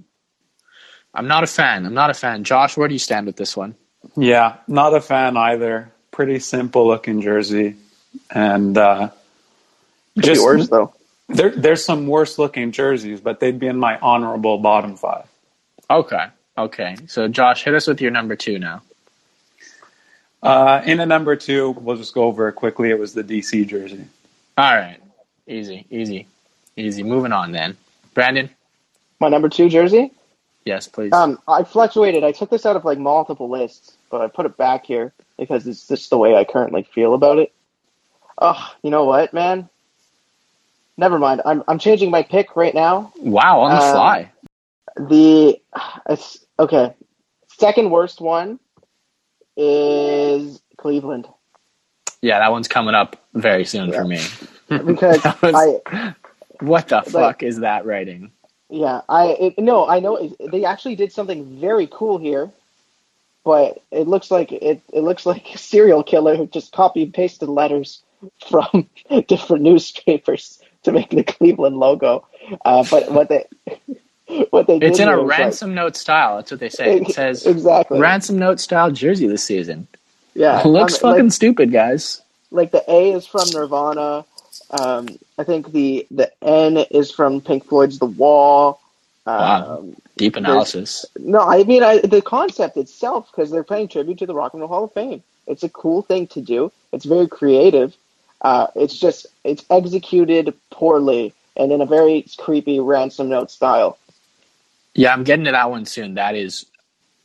[1.15, 1.87] I'm not a fan.
[1.87, 2.45] I'm not a fan.
[2.45, 3.75] Josh, where do you stand with this one?
[4.17, 5.93] Yeah, not a fan either.
[6.11, 7.77] Pretty simple looking jersey,
[8.31, 9.11] and uh,
[10.19, 10.95] just worse though.
[11.29, 15.27] there, there's some worse looking jerseys, but they'd be in my honorable bottom five.
[15.91, 16.27] Okay.
[16.57, 16.97] Okay.
[17.07, 18.83] So Josh, hit us with your number two now.
[20.43, 22.91] Uh, in a number two, we'll just go over it quickly.
[22.91, 24.05] It was the DC jersey.
[24.57, 24.99] All right.
[25.47, 26.27] Easy, easy,
[26.77, 27.03] easy.
[27.03, 27.77] Moving on then.
[28.15, 28.51] Brandon?
[29.21, 30.13] My number two jersey.
[30.65, 31.13] Yes, please.
[31.13, 32.25] Um, I fluctuated.
[32.25, 35.67] I took this out of like multiple lists, but I put it back here because
[35.67, 37.53] it's just the way I currently feel about it.
[38.41, 39.69] Oh, you know what, man?
[40.97, 41.43] Never mind.
[41.45, 43.13] I'm I'm changing my pick right now.
[43.19, 44.33] wow, on the uh, fly.
[44.97, 45.61] The
[46.09, 46.95] it's okay.
[47.59, 48.59] Second worst one
[49.57, 51.27] is Cleveland
[52.23, 54.21] Yeah, that one's coming up very soon for me.
[54.69, 56.15] because was- I
[56.61, 58.33] What the Like- fuck is that writing?
[58.71, 62.51] yeah I it, no I know it, they actually did something very cool here,
[63.45, 67.15] but it looks like it it looks like a serial killer who just copy and
[67.15, 68.03] pasted letters
[68.49, 68.89] from
[69.29, 72.27] different newspapers to make the Cleveland logo.
[72.65, 73.45] Uh, but what they
[74.51, 76.37] what they It's in a was, like- ransom note style.
[76.37, 76.99] That's what they say.
[76.99, 79.87] It says exactly ransom note style jersey this season.
[80.35, 82.21] yeah Looks um, like- fucking stupid, guys.
[82.51, 84.25] like the A is from Nirvana.
[84.71, 88.81] Um, I think the the N is from Pink Floyd's The Wall.
[89.27, 89.79] Wow.
[89.79, 91.05] Um, Deep analysis.
[91.19, 94.61] no, I mean I, the concept itself because they're paying tribute to the Rock and
[94.61, 95.23] Roll Hall of Fame.
[95.47, 96.73] It's a cool thing to do.
[96.93, 97.95] It's very creative.
[98.41, 103.99] Uh, it's just it's executed poorly and in a very creepy ransom note style.
[104.95, 106.15] Yeah, I'm getting to that one soon.
[106.15, 106.67] That is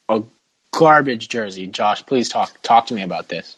[0.09, 0.23] a
[0.71, 1.67] garbage jersey.
[1.67, 3.55] Josh, please talk talk to me about this.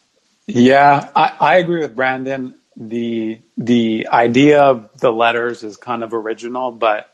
[0.48, 2.56] Yeah, I, I agree with Brandon.
[2.78, 7.10] The the idea of the letters is kind of original, but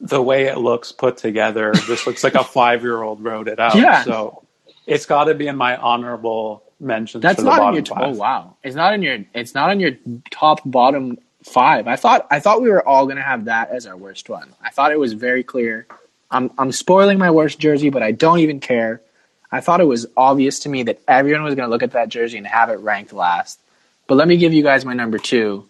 [0.00, 3.58] the way it looks put together just looks like a five year old wrote it
[3.58, 3.74] out.
[3.74, 4.02] Yeah.
[4.02, 4.44] So
[4.86, 7.22] it's got to be in my honorable mentions.
[7.22, 8.02] That's not in your t- five.
[8.14, 8.56] oh wow.
[8.62, 9.92] It's not in your it's not in your
[10.30, 11.86] top bottom five.
[11.88, 14.52] I thought I thought we were all gonna have that as our worst one.
[14.62, 15.86] I thought it was very clear.
[16.30, 19.00] I'm I'm spoiling my worst jersey, but I don't even care.
[19.52, 22.38] I thought it was obvious to me that everyone was gonna look at that jersey
[22.38, 23.60] and have it ranked last.
[24.06, 25.68] But let me give you guys my number two.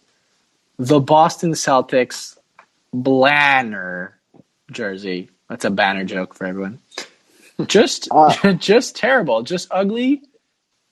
[0.79, 2.37] The Boston Celtics
[2.95, 4.12] Blanner
[4.71, 5.31] jersey.
[5.49, 6.79] That's a banner joke for everyone.
[7.67, 8.53] Just Ah.
[8.59, 10.23] just terrible, just ugly.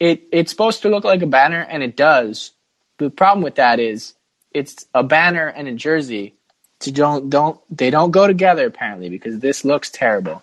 [0.02, 2.50] It it's supposed to look like a banner and it does.
[2.98, 4.14] The problem with that is
[4.50, 6.34] it's a banner and a jersey.
[6.80, 10.42] So don't don't they don't go together apparently because this looks terrible.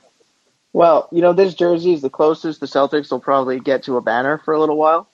[0.72, 4.02] Well, you know, this jersey is the closest the Celtics will probably get to a
[4.02, 5.10] banner for a little while.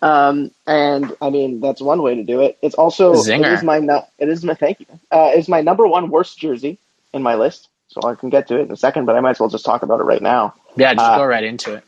[0.00, 2.58] Um, and I mean, that's one way to do it.
[2.62, 3.46] It's also Zinger.
[3.46, 3.78] it is my
[4.20, 4.86] it is my thank you.
[5.10, 6.78] Uh, it's my number one worst jersey
[7.12, 7.66] in my list.
[7.88, 9.64] So I can get to it in a second, but I might as well just
[9.64, 10.54] talk about it right now.
[10.76, 11.82] Yeah, just Uh, go right into it.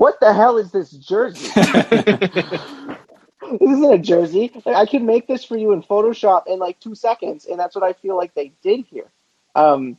[0.00, 1.46] What the hell is this jersey?
[1.54, 1.60] this
[3.60, 4.50] isn't a jersey.
[4.64, 7.74] Like, I can make this for you in Photoshop in like two seconds, and that's
[7.74, 9.10] what I feel like they did here.
[9.54, 9.98] Um,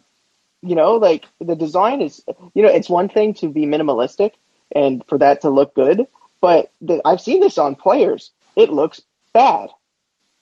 [0.63, 4.31] you know, like the design is, you know, it's one thing to be minimalistic,
[4.71, 6.07] and for that to look good.
[6.41, 8.31] But the, I've seen this on players.
[8.55, 9.69] It looks bad.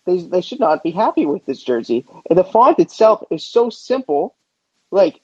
[0.05, 2.05] They, they should not be happy with this jersey.
[2.29, 4.35] And the font itself is so simple.
[4.89, 5.19] Like,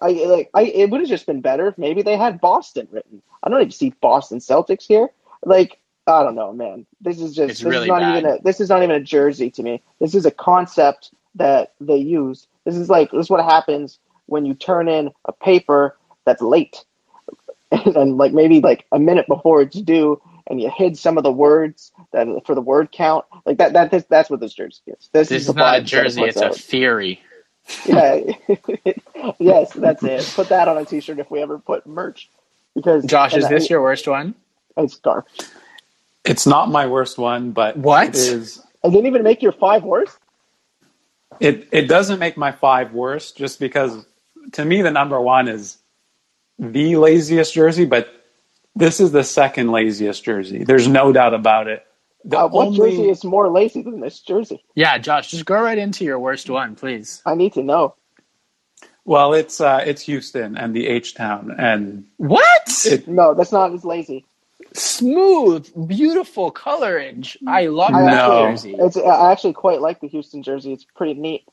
[0.00, 3.22] I like I it would have just been better if maybe they had Boston written.
[3.42, 5.08] I don't even see Boston Celtics here.
[5.44, 6.86] Like, I don't know, man.
[7.00, 8.18] This is just It's this really is not bad.
[8.18, 9.82] even a this is not even a jersey to me.
[10.00, 12.46] This is a concept that they use.
[12.64, 16.84] This is like this is what happens when you turn in a paper that's late.
[17.72, 21.32] and, like maybe like a minute before it's due and you hid some of the
[21.32, 23.24] words that for the word count.
[23.46, 25.10] Like that that this, that's what this jersey is.
[25.12, 27.20] This, This is, is not a vibe that it jersey; it's a theory.
[27.86, 28.20] Yeah.
[29.38, 30.32] yes, that's it.
[30.34, 32.28] Put that on a t-shirt if we ever put merch.
[32.74, 34.34] Because Josh, and is I- this your worst one?
[34.76, 35.42] It's garbage.
[36.24, 38.08] It's not my worst one, but What?
[38.08, 38.58] it is.
[38.82, 40.18] It didn't even make your five worst.
[41.40, 44.04] It it doesn't make my five worse, just because
[44.52, 45.78] to me the number one is
[46.58, 48.08] the laziest jersey, but
[48.76, 50.64] this is the second laziest jersey.
[50.64, 51.84] There's no doubt about it.
[52.24, 54.64] The Uh, what only- jersey is more lazy than this jersey?
[54.74, 57.20] Yeah, Josh, just go right into your worst one, please.
[57.26, 57.94] I need to know.
[59.04, 62.86] well, it's uh, it's Houston and the H Town, and What?
[62.86, 64.24] It- No, that's not as lazy.
[64.72, 67.38] Smooth, beautiful colorage.
[67.46, 68.50] I love I that No.
[68.50, 68.74] jersey.
[68.78, 70.72] It's I actually quite like the Houston jersey.
[70.72, 71.44] It's pretty neat.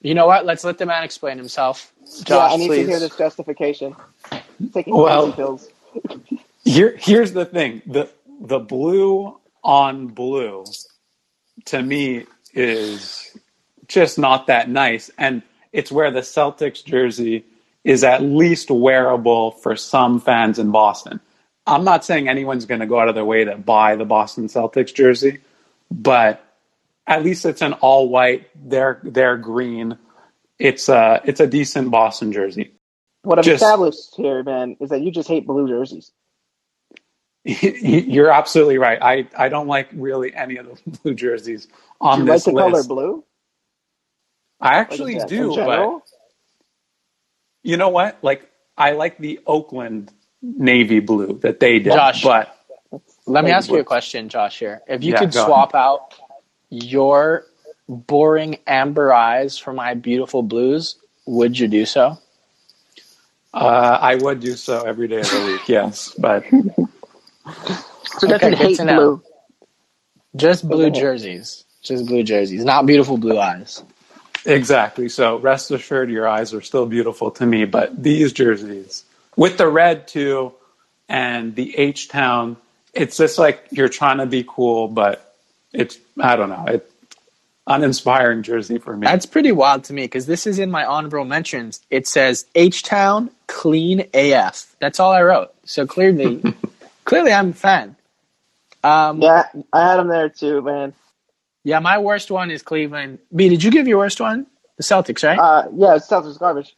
[0.00, 0.46] You know what?
[0.46, 1.92] Let's let the man explain himself.
[2.18, 2.84] yeah, Josh, I need please.
[2.86, 3.94] to hear this justification.
[4.72, 5.68] Taking Well- pills.
[6.64, 8.08] Here, here's the thing: the
[8.40, 10.64] the blue on blue,
[11.66, 13.36] to me, is
[13.88, 17.44] just not that nice, and it's where the Celtics jersey
[17.84, 21.20] is at least wearable for some fans in Boston.
[21.66, 24.48] I'm not saying anyone's going to go out of their way to buy the Boston
[24.48, 25.40] Celtics jersey,
[25.90, 26.44] but
[27.06, 28.48] at least it's an all white.
[28.56, 29.98] They're they're green.
[30.58, 32.72] It's a it's a decent Boston jersey.
[33.22, 36.12] What I've just- established here, man, is that you just hate blue jerseys.
[37.62, 39.00] You're absolutely right.
[39.02, 41.68] I, I don't like really any of the blue jerseys
[42.00, 43.24] on Do you like this the color blue?
[44.60, 45.94] I actually in- in do, but
[47.64, 48.18] you know what?
[48.22, 52.10] Like I like the Oakland navy blue that they did.
[52.10, 52.22] Josh.
[52.22, 52.56] but
[53.26, 54.58] Let me Like ask you a question, Josh.
[54.60, 56.14] Here, if you Yeah, could go swap out
[56.70, 57.46] your
[57.88, 62.18] boring amber eyes for my beautiful blues, would you do so?
[63.54, 65.68] uh, I would do so every day of the week.
[65.68, 66.44] Yes, but
[68.18, 68.96] So Okay, doesn't hate to know.
[68.96, 69.22] blue.
[70.36, 71.64] Just blue jerseys.
[71.82, 73.82] Just blue jerseys, not beautiful blue eyes.
[74.44, 75.08] exactly.
[75.08, 77.64] So rest assured, your eyes are still beautiful to me.
[77.64, 79.04] But these jerseys
[79.36, 80.52] with the red too,
[81.08, 82.56] and the H Town,
[82.94, 85.34] it's just like you're trying to be cool, but
[85.72, 86.64] it's I don't know.
[86.68, 86.92] It's
[87.66, 89.06] uninspiring jersey for me.
[89.06, 91.80] That's pretty wild to me because this is in my honorable mentions.
[91.90, 94.74] It says H Town clean AF.
[94.80, 95.52] That's all I wrote.
[95.64, 96.42] So clearly,
[97.06, 97.96] clearly I'm a fan.
[98.84, 99.44] Um, yeah.
[99.72, 100.92] I had them there too, man.
[101.64, 103.18] Yeah, my worst one is Cleveland.
[103.34, 104.46] B, did you give your worst one?
[104.76, 105.38] The Celtics, right?
[105.38, 106.76] Uh, yeah, Celtics garbage.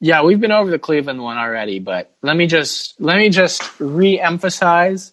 [0.00, 3.62] yeah, we've been over the Cleveland one already, but let me just let me just
[3.80, 5.12] re-emphasize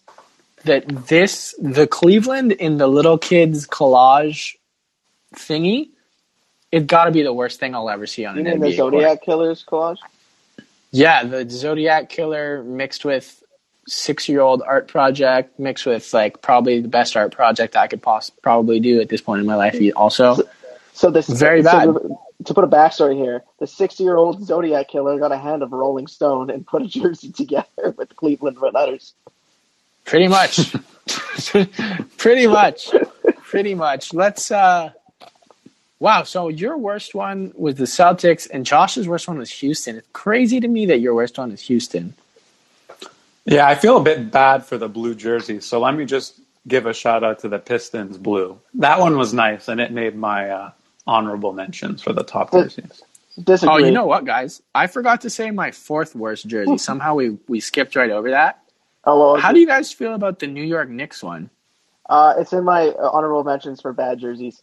[0.65, 4.55] that this the Cleveland in the little kids collage
[5.33, 5.89] thingy,
[6.71, 8.67] it got to be the worst thing I'll ever see on You an mean the
[8.67, 8.93] NBA court.
[8.93, 9.97] Zodiac Killers collage?
[10.91, 13.41] Yeah, the Zodiac Killer mixed with
[13.91, 18.01] six year old art project, mixed with like probably the best art project I could
[18.01, 19.77] poss- probably do at this point in my life.
[19.95, 20.37] Also,
[20.93, 21.89] So this is Very bad.
[21.89, 26.07] the- to put a backstory here, the sixty-year-old Zodiac Killer got a hand of Rolling
[26.07, 29.13] Stone and put a jersey together with Cleveland letters.
[30.05, 30.73] pretty much,
[32.17, 32.91] pretty much,
[33.43, 34.13] pretty much.
[34.13, 34.51] Let's.
[34.51, 34.91] uh
[36.01, 39.97] Wow, so your worst one was the Celtics, and Josh's worst one was Houston.
[39.97, 42.13] It's crazy to me that your worst one is Houston.
[43.49, 45.59] Yeah, I feel a bit bad for the blue jersey.
[45.61, 48.59] So let me just give a shout out to the Pistons blue.
[48.75, 50.71] That one was nice, and it made my uh,
[51.07, 53.01] honorable mentions for the top The- jerseys.
[53.43, 53.73] Disagree.
[53.73, 54.61] Oh, you know what, guys?
[54.75, 56.77] I forgot to say my fourth worst jersey.
[56.77, 58.61] Somehow we we skipped right over that.
[59.05, 61.49] Oh, well, How do you guys feel about the New York Knicks one?
[62.09, 64.61] uh, it's in my uh, honorable mentions for bad jerseys.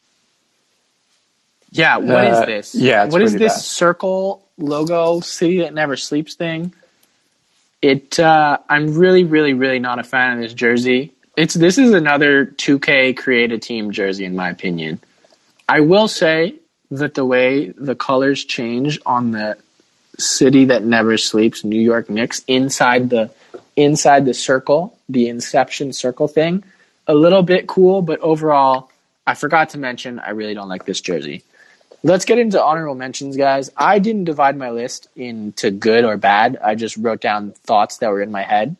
[1.70, 2.74] Yeah, what is Uh, this?
[2.74, 3.62] yeah, it's what is this bad.
[3.62, 6.74] circle logo city that never sleeps thing?
[7.82, 11.12] It uh, I'm really, really, really not a fan of this jersey.
[11.36, 15.00] It's this is another 2K create a team jersey in my opinion.
[15.68, 16.54] I will say
[16.90, 19.58] that the way the colors change on the
[20.18, 23.30] city that never sleeps, New York Knicks, inside the
[23.76, 26.64] inside the circle, the inception circle thing,
[27.06, 28.90] a little bit cool, but overall,
[29.26, 31.44] I forgot to mention I really don't like this jersey.
[32.02, 33.70] Let's get into honorable mentions, guys.
[33.76, 36.58] I didn't divide my list into good or bad.
[36.62, 38.76] I just wrote down thoughts that were in my head.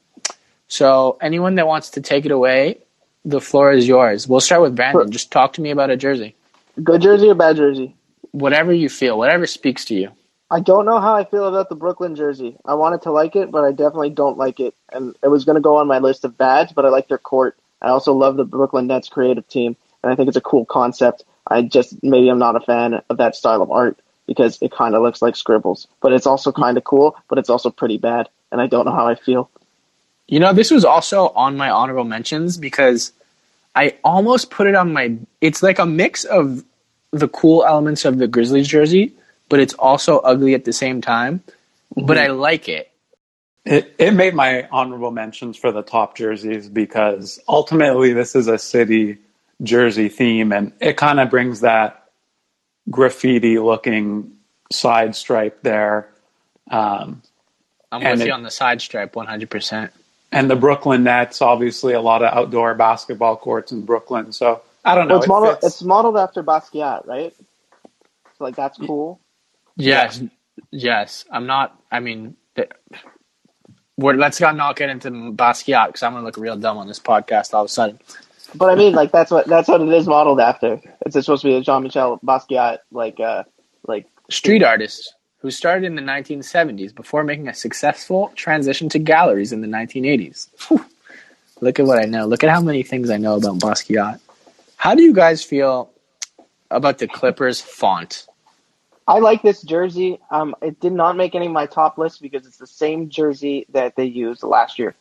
[0.69, 2.79] So anyone that wants to take it away,
[3.25, 4.29] the floor is yours.
[4.29, 5.11] We'll start with Brandon.
[5.11, 6.35] Just talk to me about a jersey.
[6.83, 7.95] Good jersey or bad jersey?
[8.33, 10.11] Whatever you feel, whatever speaks to you.
[10.51, 12.57] I don't know how I feel about the Brooklyn jersey.
[12.65, 14.75] I wanted to like it, but I definitely don't like it.
[14.93, 17.19] And it was going to go on my list of bads, but I like their
[17.19, 17.59] court.
[17.83, 21.25] I also love the Brooklyn Nets creative team, and I think it's a cool concept.
[21.47, 24.95] I just maybe I'm not a fan of that style of art because it kind
[24.95, 28.29] of looks like scribbles, but it's also kind of cool, but it's also pretty bad,
[28.51, 29.51] and I don't know how I feel.
[30.27, 33.13] You know, this was also on my honorable mentions because
[33.75, 35.17] I almost put it on my.
[35.41, 36.65] It's like a mix of
[37.13, 39.13] the cool elements of the Grizzlies jersey,
[39.49, 41.43] but it's also ugly at the same time.
[41.95, 42.41] But I mm-hmm.
[42.41, 42.91] like it.
[43.65, 48.59] It, it made my honorable mentions for the top jerseys because ultimately this is a
[48.59, 49.19] city
[49.63, 52.05] jersey theme and it kind of brings that
[52.91, 54.33] graffiti looking
[54.71, 56.09] side stripe there.
[56.71, 57.23] Um,
[57.93, 59.91] I'm with it- you on the side stripe 100%.
[60.33, 64.33] and the Brooklyn Nets, obviously a lot of outdoor basketball courts in Brooklyn.
[64.33, 65.15] So I don't know.
[65.15, 65.55] Well, it's it modeled.
[65.61, 65.67] fits.
[65.67, 67.35] It's modeled after Basquiat, right?
[68.39, 69.21] So like that's cool.
[69.77, 70.23] Yes,
[70.71, 71.25] yes.
[71.31, 71.81] I'm not.
[71.91, 72.71] I mean, th-
[73.97, 76.99] we're, let's not not get into Basquiat because I'm gonna look real dumb on this
[77.01, 77.99] podcast all of a sudden.
[78.57, 80.81] But I mean, like that's what that's what it is modeled after.
[81.05, 83.45] It's supposed to be a Jean-Michel Basquiat, like uh,
[83.87, 89.53] like Street artist who started in the 1970s before making a successful transition to galleries
[89.53, 90.49] in the 1980s.
[90.69, 90.85] Whew.
[91.61, 92.27] Look at what I know.
[92.27, 94.21] Look at how many things I know about Basquiat.
[94.77, 95.91] How do you guys feel
[96.71, 98.27] about the Clippers font?
[99.09, 100.19] I like this jersey.
[100.31, 103.67] Um, it did not make any of my top lists because it's the same jersey
[103.71, 104.97] that they used last year.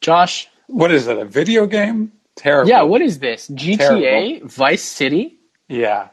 [0.00, 1.18] Josh, what is it?
[1.18, 2.12] A video game?
[2.36, 2.68] Terrible.
[2.68, 3.48] yeah, what is this?
[3.50, 5.38] GTA Vice City?
[5.68, 6.08] Yeah,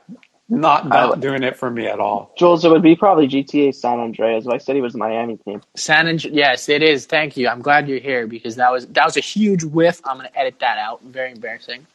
[0.49, 2.31] not not like- doing it for me at all.
[2.37, 4.45] Jules, it would be probably GTA San Andreas.
[4.45, 5.61] Vice City was the Miami team.
[5.75, 7.05] San and yes, it is.
[7.07, 7.47] Thank you.
[7.47, 9.99] I'm glad you're here because that was that was a huge whiff.
[10.05, 11.01] I'm gonna edit that out.
[11.03, 11.87] Very embarrassing.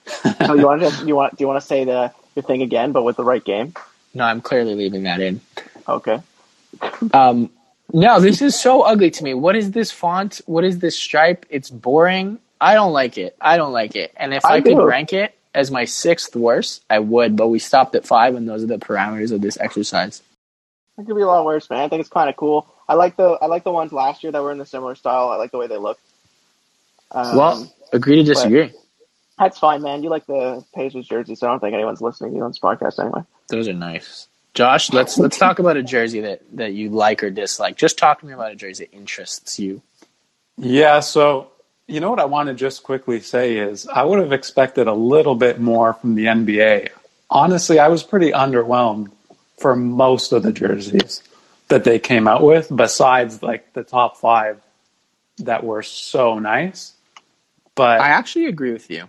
[0.45, 2.91] So you want to you want do you want to say the your thing again,
[2.93, 3.75] but with the right game?
[4.13, 5.41] No, I'm clearly leaving that in.
[5.89, 6.21] Okay.
[7.13, 7.51] Um,
[7.93, 9.35] no, this is so ugly to me.
[9.35, 10.41] What is this font?
[10.47, 11.47] What is this stripe?
[11.49, 12.39] It's boring.
[12.61, 13.37] I don't like it.
[13.41, 14.13] I don't like it.
[14.17, 17.37] And if I, I could rank it as my sixth worst, I would.
[17.37, 20.23] But we stopped at five, and those are the parameters of this exercise.
[20.99, 21.81] It could be a lot worse, man.
[21.81, 22.67] I think it's kind of cool.
[22.89, 25.31] I like the I like the ones last year that were in the similar style.
[25.31, 25.99] I like the way they look.
[27.11, 28.73] Um, well, agree to disagree.
[29.39, 30.03] that's fine, man.
[30.03, 32.59] You like the Pacers jersey, so I don't think anyone's listening to you on this
[32.59, 33.23] podcast anyway.
[33.49, 34.29] Those are nice.
[34.55, 37.77] Josh, let's let's talk about a jersey that that you like or dislike.
[37.77, 39.83] Just talk to me about a jersey that interests you.
[40.57, 41.51] Yeah, so
[41.89, 44.93] you know what I want to just quickly say is I would have expected a
[44.93, 46.89] little bit more from the NBA.
[47.31, 49.11] Honestly, I was pretty underwhelmed
[49.59, 51.23] for most of the jerseys
[51.69, 54.61] that they came out with, besides like the top five
[55.39, 56.93] that were so nice.
[57.75, 59.09] But I actually agree with you.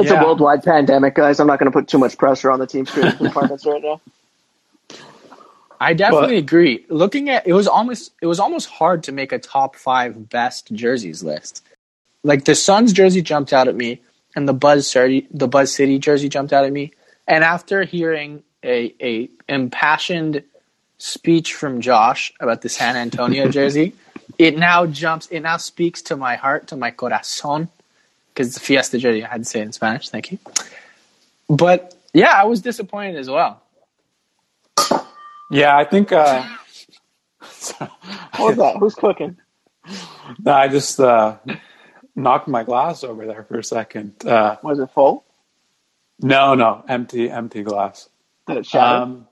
[0.00, 0.22] It's Yeah.
[0.22, 1.40] a worldwide pandemic, guys.
[1.40, 4.00] I'm not going to put too much pressure on the team's creative departments right now.
[5.80, 6.84] I definitely agree.
[6.88, 10.72] Looking at it was almost it was almost hard to make a top five best
[10.72, 11.64] jerseys list.
[12.22, 14.00] Like the Suns jersey jumped out at me,
[14.34, 16.92] and the Buzz City the Buzz City jersey jumped out at me.
[17.26, 20.42] And after hearing a a impassioned
[20.98, 23.94] speech from Josh about the San Antonio jersey,
[24.38, 25.26] it now jumps.
[25.28, 27.68] It now speaks to my heart, to my corazon,
[28.32, 29.24] because a Fiesta jersey.
[29.24, 30.08] I had to say it in Spanish.
[30.08, 30.38] Thank you.
[31.48, 33.60] But yeah, I was disappointed as well.
[35.50, 36.44] Yeah, I think uh,
[37.78, 38.76] What was that?
[38.78, 39.36] Who's cooking?
[40.44, 41.36] no, I just uh,
[42.16, 44.26] knocked my glass over there for a second.
[44.26, 45.24] Uh, Was it full?
[46.20, 48.08] no, no, empty, empty glass.
[48.46, 49.02] Did it shatter?
[49.02, 49.28] Um,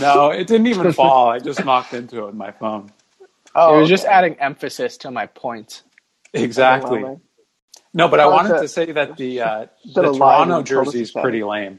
[0.00, 1.28] no, it didn't even fall.
[1.28, 2.90] I just knocked into it with my phone.
[3.54, 5.82] oh, it was just adding emphasis to my point.
[6.34, 7.04] Exactly.
[7.94, 10.88] No, but I wanted so- to say that the uh, the lied Toronto and told
[10.88, 11.78] us jersey is pretty lame.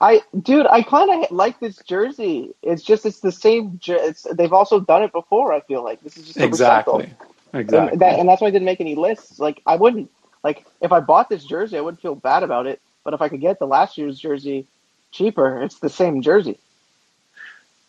[0.00, 2.54] I, dude, I kind of like this jersey.
[2.62, 3.80] It's just it's the same.
[3.86, 5.52] It's they've also done it before.
[5.52, 7.06] I feel like this is just a Exactly.
[7.06, 7.10] recycle.
[7.54, 7.92] Exactly.
[7.92, 9.38] And, that, and that's why I didn't make any lists.
[9.40, 10.10] Like I wouldn't
[10.44, 12.80] like if I bought this jersey, I wouldn't feel bad about it.
[13.04, 14.68] But if I could get the last year's jersey
[15.12, 16.58] cheaper, it's the same jersey.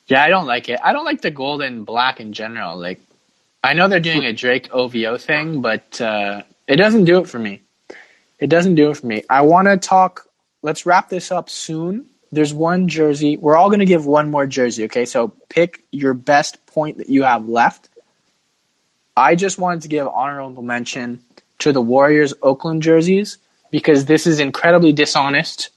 [0.07, 0.79] Yeah, I don't like it.
[0.83, 2.77] I don't like the gold and black in general.
[2.77, 3.01] Like,
[3.63, 7.39] I know they're doing a Drake OVO thing, but uh, it doesn't do it for
[7.39, 7.61] me.
[8.39, 9.23] It doesn't do it for me.
[9.29, 10.27] I want to talk.
[10.61, 12.05] Let's wrap this up soon.
[12.31, 13.37] There's one jersey.
[13.37, 15.05] We're all going to give one more jersey, okay?
[15.05, 17.89] So pick your best point that you have left.
[19.17, 21.21] I just wanted to give honorable mention
[21.59, 23.37] to the Warriors Oakland jerseys
[23.71, 25.69] because this is incredibly dishonest.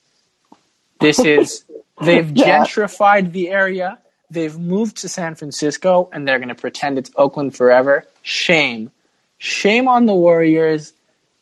[1.01, 1.65] This is
[2.03, 2.65] they've Yeah.
[2.65, 3.99] gentrified the area.
[4.31, 8.07] they've moved to San Francisco and they're going to pretend it's Oakland forever.
[8.23, 8.91] Shame.
[9.37, 10.95] Shame on the Warriors.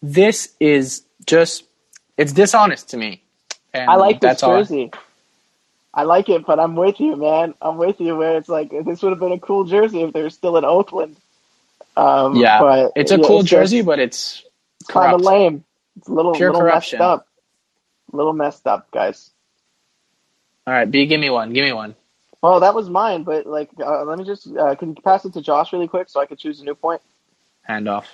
[0.03, 1.63] This is just,
[2.17, 3.23] it's dishonest to me.
[3.75, 4.91] And I like this jersey.
[5.93, 7.55] I like it, but I'm with you, man.
[7.61, 8.17] I'm with you.
[8.17, 10.65] Where it's like this would have been a cool jersey if they were still in
[10.65, 11.17] Oakland.
[11.97, 14.45] Um, Yeah, but it's a yeah, cool it's jersey, but it's
[14.89, 15.65] kind of lame.
[15.97, 16.99] It's a little, Pure little corruption.
[16.99, 17.27] messed up.
[18.13, 19.31] A little messed up, guys.
[20.67, 21.53] All right, B, give me one.
[21.53, 21.97] Give me one.
[22.43, 25.35] Well, that was mine, but like, uh, let me just uh, can you pass it
[25.35, 27.03] to Josh really quick so I could choose a new point?
[27.63, 28.09] Hand off.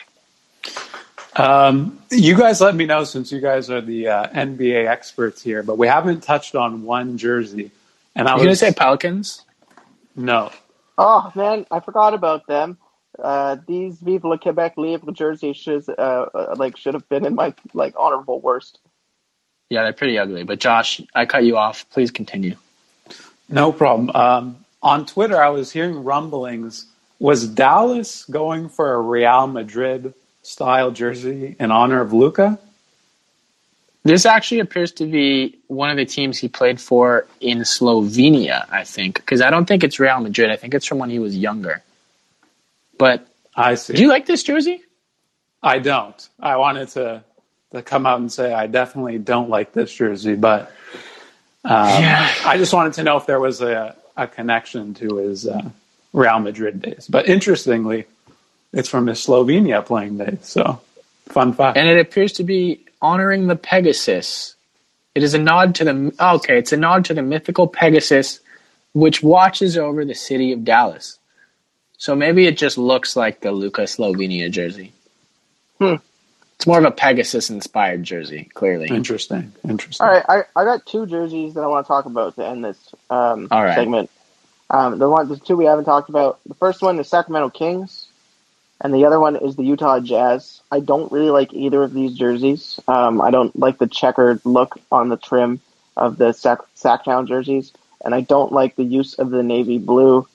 [1.38, 5.62] Um, you guys let me know since you guys are the uh, NBA experts here,
[5.62, 7.70] but we haven't touched on one jersey.
[8.14, 9.42] And I You was going to say Pelicans?
[10.14, 10.50] no.
[10.98, 12.78] Oh man, I forgot about them.
[13.22, 15.92] Uh, these Vive le Quebec Libre jerseys should uh,
[16.34, 18.78] uh, like should have been in my like honorable worst.
[19.68, 20.44] Yeah, they're pretty ugly.
[20.44, 21.84] But Josh, I cut you off.
[21.90, 22.56] Please continue.
[23.48, 24.10] No problem.
[24.14, 26.86] Um, on Twitter, I was hearing rumblings.
[27.18, 30.14] Was Dallas going for a Real Madrid
[30.46, 32.58] style jersey in honor of Luka?
[34.04, 38.84] This actually appears to be one of the teams he played for in Slovenia, I
[38.84, 40.50] think, because I don't think it's Real Madrid.
[40.50, 41.82] I think it's from when he was younger.
[42.96, 43.26] But
[43.56, 43.94] I see.
[43.94, 44.82] do you like this jersey?
[45.62, 46.28] I don't.
[46.38, 47.24] I wanted to
[47.72, 50.70] to come out and say I definitely don't like this jersey, but
[51.64, 52.32] um, Yeah.
[52.44, 55.68] I just wanted to know if there was a, a connection to his uh,
[56.12, 57.08] Real Madrid days.
[57.10, 58.06] But interestingly,
[58.76, 60.38] it's from his Slovenia playing days.
[60.42, 60.80] So,
[61.30, 61.78] fun fact.
[61.78, 64.54] And it appears to be honoring the Pegasus.
[65.14, 66.58] It is a nod to the okay.
[66.58, 68.38] It's a nod to the mythical Pegasus,
[68.92, 71.18] which watches over the city of Dallas.
[71.96, 74.92] So maybe it just looks like the Luka Slovenia jersey.
[75.78, 75.94] Hmm.
[76.56, 78.88] It's more of a Pegasus inspired jersey, clearly.
[78.88, 79.52] interesting.
[79.66, 80.06] Interesting.
[80.06, 82.64] All right, I, I got two jerseys that I want to talk about to end
[82.64, 83.74] this um, All right.
[83.74, 84.10] segment.
[84.68, 86.40] Um, the one, the two we haven't talked about.
[86.46, 88.05] The first one is Sacramento Kings,
[88.80, 90.60] and the other one is the Utah Jazz.
[90.70, 92.78] I don't really like either of these jerseys.
[92.86, 95.60] Um, I don't like the checkered look on the trim
[95.96, 97.72] of the Sac Sactown jerseys,
[98.04, 100.26] and I don't like the use of the navy blue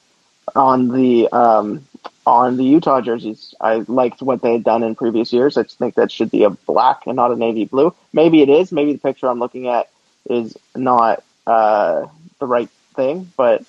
[0.55, 1.85] on the um,
[2.25, 3.53] on the Utah jerseys.
[3.61, 5.57] I liked what they had done in previous years.
[5.57, 7.93] I just think that should be a black and not a navy blue.
[8.13, 8.71] Maybe it is.
[8.71, 9.89] Maybe the picture I'm looking at
[10.29, 12.07] is not uh,
[12.39, 13.63] the right thing, but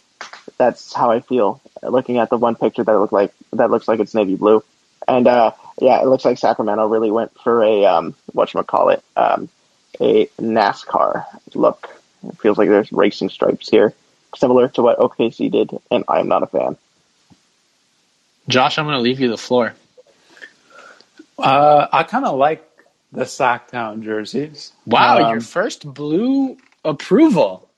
[0.59, 4.01] that's how I feel looking at the one picture that look like that looks like
[4.01, 4.63] it's navy blue.
[5.09, 9.49] And uh, yeah, it looks like Sacramento really went for a um, whatchamacallit, um,
[10.01, 11.89] a NASCAR look.
[12.27, 13.93] It feels like there's racing stripes here,
[14.37, 16.77] similar to what OKC did, and I'm not a fan.
[18.49, 19.75] Josh, I'm going to leave you the floor.
[21.39, 22.65] Uh, I kind of like
[23.11, 24.73] the Sactown jerseys.
[24.87, 27.69] Wow, Um, your first blue approval.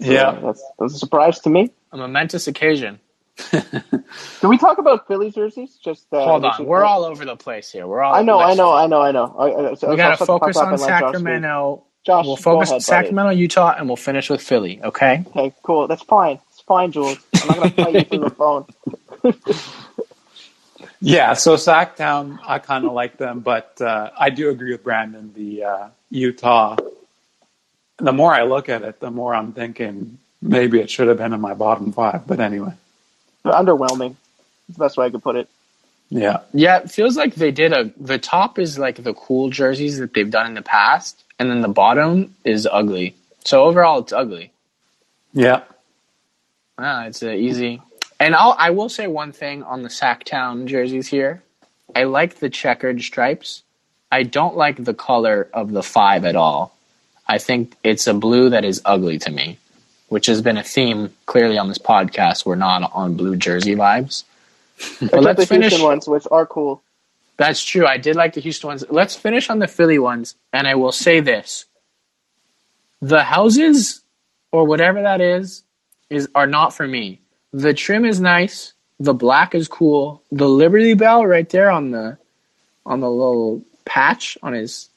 [0.00, 0.40] Ah, yeah.
[0.42, 1.72] that's, that's a surprise to me.
[1.92, 2.98] A momentous occasion.
[3.50, 5.76] Can we talk about Philly jerseys?
[5.82, 7.86] Just uh, Hold we on, should- we're all over the place here.
[7.86, 8.14] We're all.
[8.14, 9.34] I know, I know, I know, I know.
[9.38, 10.88] I, I, so We I'll got to focus on and Josh.
[10.88, 11.84] Sacramento.
[12.04, 14.82] Josh, We'll focus ahead, on Sacramento, Utah, and we'll finish with Philly.
[14.82, 15.24] Okay.
[15.28, 15.86] Okay, cool.
[15.86, 16.40] That's fine.
[16.50, 17.18] It's fine, Jules.
[17.34, 18.66] I'm not gonna fight you through the phone.
[21.04, 25.32] Yeah, so Sactown, I kind of like them, but uh, I do agree with Brandon.
[25.34, 26.76] The uh, Utah,
[28.02, 31.32] the more I look at it, the more I'm thinking maybe it should have been
[31.32, 32.26] in my bottom five.
[32.26, 32.74] But anyway,
[33.44, 34.16] Underwhelming.
[34.68, 35.48] That's the best way I could put it.
[36.10, 37.92] yeah, Yeah, it feels like they did a.
[37.96, 41.62] The top is like the cool jerseys that they've done in the past, and then
[41.62, 43.14] the bottom is ugly.
[43.44, 44.52] So overall, it's ugly.
[45.32, 45.62] yeah,
[46.78, 47.82] Ah, it's a easy.
[48.20, 51.42] And I'll I will say one thing on the Sactown jerseys here.
[51.94, 53.62] I like the checkered stripes.
[54.10, 56.76] I don't like the color of the five at all.
[57.26, 59.58] I think it's a blue that is ugly to me,
[60.08, 62.44] which has been a theme clearly on this podcast.
[62.44, 64.24] We're not on blue jersey vibes.
[65.00, 65.70] But let's the finish.
[65.70, 66.82] Houston ones, which are cool.
[67.36, 67.86] That's true.
[67.86, 68.84] I did like the Houston ones.
[68.90, 71.66] Let's finish on the Philly ones, and I will say this:
[73.00, 74.00] the houses,
[74.50, 75.62] or whatever that is,
[76.10, 77.20] is are not for me.
[77.52, 78.72] The trim is nice.
[78.98, 80.22] The black is cool.
[80.30, 82.18] The Liberty Bell right there on the
[82.84, 84.88] on the little patch on his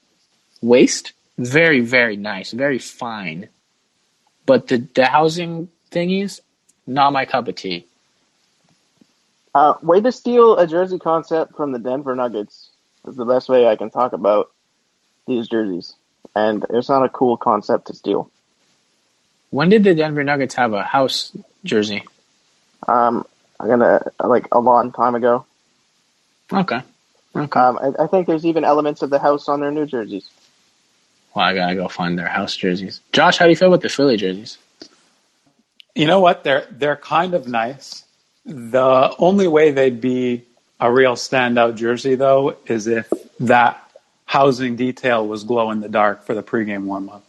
[0.62, 3.50] waist, very very nice, very fine.
[4.46, 6.42] But the the housing thingies,
[6.88, 7.86] not my cup of tea.
[9.54, 12.70] Uh, way to steal a jersey concept from the Denver Nuggets
[13.08, 14.52] is the best way I can talk about
[15.28, 15.94] these jerseys.
[16.36, 18.30] And it's not a cool concept to steal.
[19.52, 21.32] When did the Denver Nuggets have a house
[21.64, 22.04] jersey?
[22.88, 23.26] Um,
[23.60, 25.46] I'm gonna like a long time ago.
[26.52, 26.82] Okay.
[27.36, 27.60] Okay.
[27.60, 30.30] Um, I, I think there's even elements of the house on their new jerseys.
[31.36, 33.02] Well, I gotta go find their house jerseys.
[33.14, 34.58] Josh, how do you feel about the Philly jerseys?
[35.96, 36.44] You know what?
[36.44, 38.04] They're they're kind of nice.
[38.46, 40.46] The only way they'd be
[40.80, 43.82] a real standout jersey, though, is if that
[44.26, 47.26] housing detail was glow in the dark for the pregame warm up.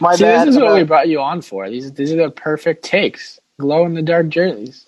[0.00, 0.48] My See, bad.
[0.48, 1.68] this is what we brought you on for.
[1.68, 3.40] These these are the perfect takes.
[3.60, 4.86] Glow in the dark jerseys.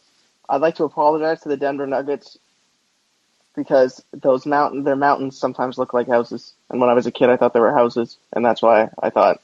[0.48, 2.38] I'd like to apologize to the Denver Nuggets
[3.56, 6.52] because those mountain their mountains sometimes look like houses.
[6.70, 9.10] And when I was a kid, I thought they were houses, and that's why I
[9.10, 9.40] thought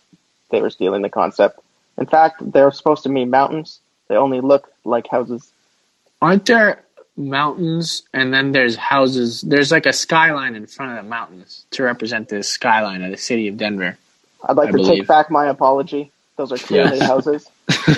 [0.50, 1.60] they were stealing the concept.
[1.98, 3.80] In fact, they're supposed to mean mountains.
[4.08, 5.50] They only look like houses.
[6.22, 6.82] Aren't there
[7.16, 9.40] mountains and then there's houses?
[9.40, 13.16] There's like a skyline in front of the mountains to represent the skyline of the
[13.16, 13.96] city of Denver.
[14.44, 14.98] I'd like I to believe.
[15.00, 16.12] take back my apology.
[16.36, 17.06] Those are clearly Yes.
[17.08, 17.50] houses.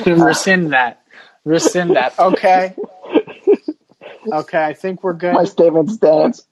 [0.06, 1.02] Rescind that.
[1.44, 2.18] Rescind that.
[2.18, 2.74] Okay.
[4.32, 5.34] Okay, I think we're good.
[5.34, 6.44] My statement stands.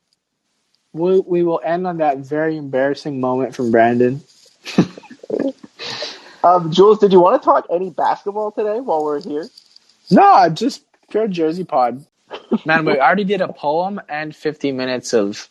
[0.93, 4.23] We, we will end on that very embarrassing moment from Brandon.
[6.47, 9.49] Um, Jules, did you want to talk any basketball today while we're here?
[10.13, 12.07] No, I just pure Jersey pod.
[12.65, 15.49] Man, we already did a poem and 50 minutes of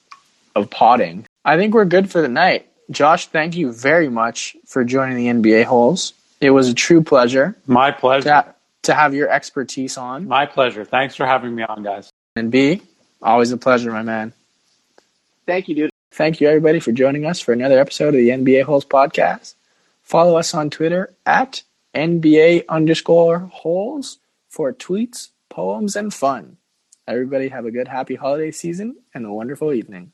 [0.55, 1.25] of potting.
[1.43, 2.69] I think we're good for the night.
[2.89, 6.13] Josh, thank you very much for joining the NBA Holes.
[6.39, 8.29] It was a true pleasure My pleasure.
[8.29, 10.29] to, to have your expertise on.
[10.29, 10.85] My pleasure.
[10.85, 12.09] Thanks for having me on, guys.
[12.37, 12.81] And B,
[13.21, 14.33] always a pleasure, my man.
[15.45, 15.91] Thank you, dude.
[16.11, 19.55] Thank you, everybody, for joining us for another episode of the NBA Holes podcast.
[20.03, 21.63] Follow us on Twitter at
[21.95, 24.19] NBA underscore holes
[24.49, 26.57] for tweets, poems, and fun.
[27.07, 30.11] Everybody have a good, happy holiday season and a wonderful evening.